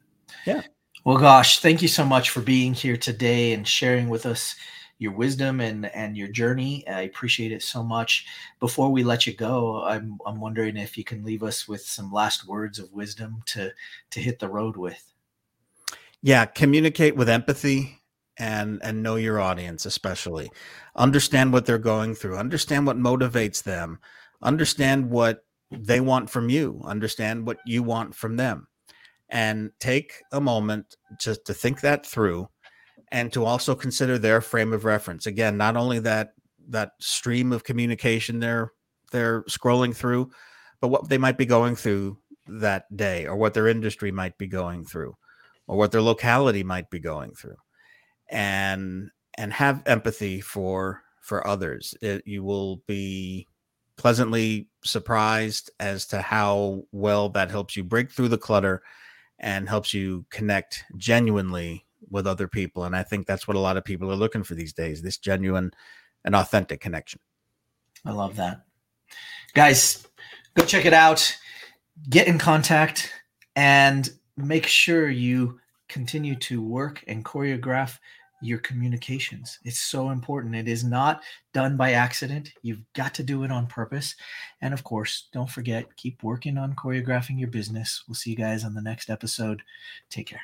Yeah. 0.46 0.62
Well, 1.04 1.18
gosh, 1.18 1.58
thank 1.58 1.82
you 1.82 1.88
so 1.88 2.04
much 2.04 2.30
for 2.30 2.40
being 2.40 2.72
here 2.72 2.96
today 2.96 3.52
and 3.52 3.66
sharing 3.66 4.08
with 4.08 4.26
us 4.26 4.54
your 5.00 5.12
wisdom 5.12 5.60
and 5.60 5.86
and 5.86 6.16
your 6.16 6.28
journey. 6.28 6.86
I 6.86 7.00
appreciate 7.00 7.50
it 7.50 7.62
so 7.62 7.82
much. 7.82 8.26
Before 8.60 8.90
we 8.90 9.02
let 9.02 9.26
you 9.26 9.34
go, 9.34 9.82
I'm 9.82 10.18
I'm 10.24 10.40
wondering 10.40 10.76
if 10.76 10.96
you 10.96 11.02
can 11.02 11.24
leave 11.24 11.42
us 11.42 11.66
with 11.66 11.80
some 11.80 12.12
last 12.12 12.46
words 12.46 12.78
of 12.78 12.92
wisdom 12.92 13.42
to 13.46 13.72
to 14.10 14.20
hit 14.20 14.38
the 14.38 14.48
road 14.48 14.76
with. 14.76 15.12
Yeah, 16.22 16.44
communicate 16.44 17.16
with 17.16 17.28
empathy 17.28 18.00
and 18.36 18.80
and 18.82 19.02
know 19.02 19.16
your 19.16 19.38
audience 19.38 19.84
especially 19.84 20.50
understand 20.96 21.52
what 21.52 21.66
they're 21.66 21.78
going 21.78 22.14
through 22.14 22.36
understand 22.36 22.86
what 22.86 22.96
motivates 22.96 23.62
them 23.62 23.98
understand 24.40 25.10
what 25.10 25.44
they 25.70 26.00
want 26.00 26.30
from 26.30 26.48
you 26.48 26.80
understand 26.84 27.46
what 27.46 27.58
you 27.66 27.82
want 27.82 28.14
from 28.14 28.36
them 28.36 28.66
and 29.28 29.70
take 29.78 30.22
a 30.32 30.40
moment 30.40 30.96
just 31.20 31.44
to 31.44 31.52
think 31.52 31.82
that 31.82 32.06
through 32.06 32.48
and 33.12 33.32
to 33.32 33.44
also 33.44 33.74
consider 33.74 34.18
their 34.18 34.40
frame 34.40 34.72
of 34.72 34.84
reference. 34.84 35.26
Again 35.26 35.56
not 35.56 35.76
only 35.76 35.98
that 36.00 36.34
that 36.68 36.92
stream 37.00 37.52
of 37.52 37.64
communication 37.64 38.38
they're 38.38 38.72
they're 39.10 39.42
scrolling 39.42 39.94
through 39.94 40.30
but 40.80 40.88
what 40.88 41.08
they 41.08 41.18
might 41.18 41.36
be 41.36 41.46
going 41.46 41.74
through 41.74 42.16
that 42.46 42.84
day 42.96 43.26
or 43.26 43.36
what 43.36 43.54
their 43.54 43.68
industry 43.68 44.10
might 44.10 44.36
be 44.38 44.46
going 44.46 44.84
through 44.84 45.16
or 45.66 45.76
what 45.76 45.92
their 45.92 46.02
locality 46.02 46.64
might 46.64 46.90
be 46.90 46.98
going 46.98 47.32
through. 47.32 47.56
And 48.28 49.10
and 49.38 49.52
have 49.52 49.82
empathy 49.86 50.40
for 50.40 51.02
for 51.20 51.46
others. 51.46 51.94
It, 52.02 52.22
you 52.26 52.42
will 52.42 52.82
be 52.86 53.46
pleasantly 53.96 54.68
surprised 54.82 55.70
as 55.78 56.06
to 56.06 56.20
how 56.22 56.82
well 56.90 57.28
that 57.30 57.50
helps 57.50 57.76
you 57.76 57.84
break 57.84 58.10
through 58.10 58.28
the 58.28 58.38
clutter 58.38 58.82
and 59.38 59.68
helps 59.68 59.94
you 59.94 60.24
connect 60.30 60.84
genuinely 60.96 61.86
with 62.10 62.26
other 62.26 62.48
people 62.48 62.84
and 62.84 62.94
i 62.94 63.02
think 63.02 63.26
that's 63.26 63.46
what 63.46 63.56
a 63.56 63.60
lot 63.60 63.76
of 63.76 63.84
people 63.84 64.10
are 64.10 64.16
looking 64.16 64.42
for 64.42 64.54
these 64.54 64.72
days 64.72 65.02
this 65.02 65.18
genuine 65.18 65.70
and 66.24 66.34
authentic 66.34 66.80
connection 66.80 67.20
i 68.04 68.10
love 68.10 68.36
that 68.36 68.64
guys 69.54 70.06
go 70.54 70.64
check 70.64 70.84
it 70.84 70.94
out 70.94 71.36
get 72.08 72.26
in 72.26 72.38
contact 72.38 73.12
and 73.56 74.10
make 74.36 74.66
sure 74.66 75.10
you 75.10 75.58
continue 75.88 76.36
to 76.36 76.62
work 76.62 77.02
and 77.08 77.24
choreograph 77.24 77.98
your 78.40 78.58
communications. 78.58 79.58
It's 79.64 79.80
so 79.80 80.10
important. 80.10 80.54
It 80.54 80.68
is 80.68 80.82
not 80.82 81.22
done 81.52 81.76
by 81.76 81.92
accident. 81.92 82.52
You've 82.62 82.82
got 82.94 83.14
to 83.14 83.22
do 83.22 83.44
it 83.44 83.52
on 83.52 83.66
purpose. 83.66 84.14
And 84.62 84.72
of 84.72 84.82
course, 84.82 85.28
don't 85.32 85.50
forget, 85.50 85.94
keep 85.96 86.22
working 86.22 86.58
on 86.58 86.74
choreographing 86.74 87.38
your 87.38 87.50
business. 87.50 88.02
We'll 88.08 88.14
see 88.14 88.30
you 88.30 88.36
guys 88.36 88.64
on 88.64 88.74
the 88.74 88.82
next 88.82 89.10
episode. 89.10 89.62
Take 90.08 90.28
care. 90.28 90.42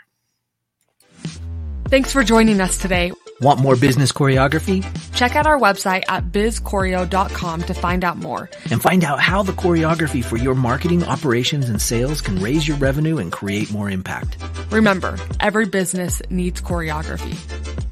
Thanks 1.88 2.12
for 2.12 2.24
joining 2.24 2.60
us 2.60 2.78
today. 2.78 3.12
Want 3.40 3.60
more 3.60 3.76
business 3.76 4.10
choreography? 4.10 4.84
Check 5.14 5.36
out 5.36 5.46
our 5.46 5.56
website 5.56 6.02
at 6.08 6.32
bizchoreo.com 6.32 7.62
to 7.62 7.74
find 7.74 8.02
out 8.02 8.16
more. 8.16 8.50
And 8.72 8.82
find 8.82 9.04
out 9.04 9.20
how 9.20 9.44
the 9.44 9.52
choreography 9.52 10.24
for 10.24 10.36
your 10.36 10.56
marketing, 10.56 11.04
operations, 11.04 11.68
and 11.68 11.80
sales 11.80 12.22
can 12.22 12.40
raise 12.40 12.66
your 12.66 12.76
revenue 12.78 13.18
and 13.18 13.30
create 13.30 13.70
more 13.70 13.88
impact. 13.88 14.36
Remember, 14.72 15.16
every 15.38 15.66
business 15.66 16.20
needs 16.28 16.60
choreography. 16.60 17.85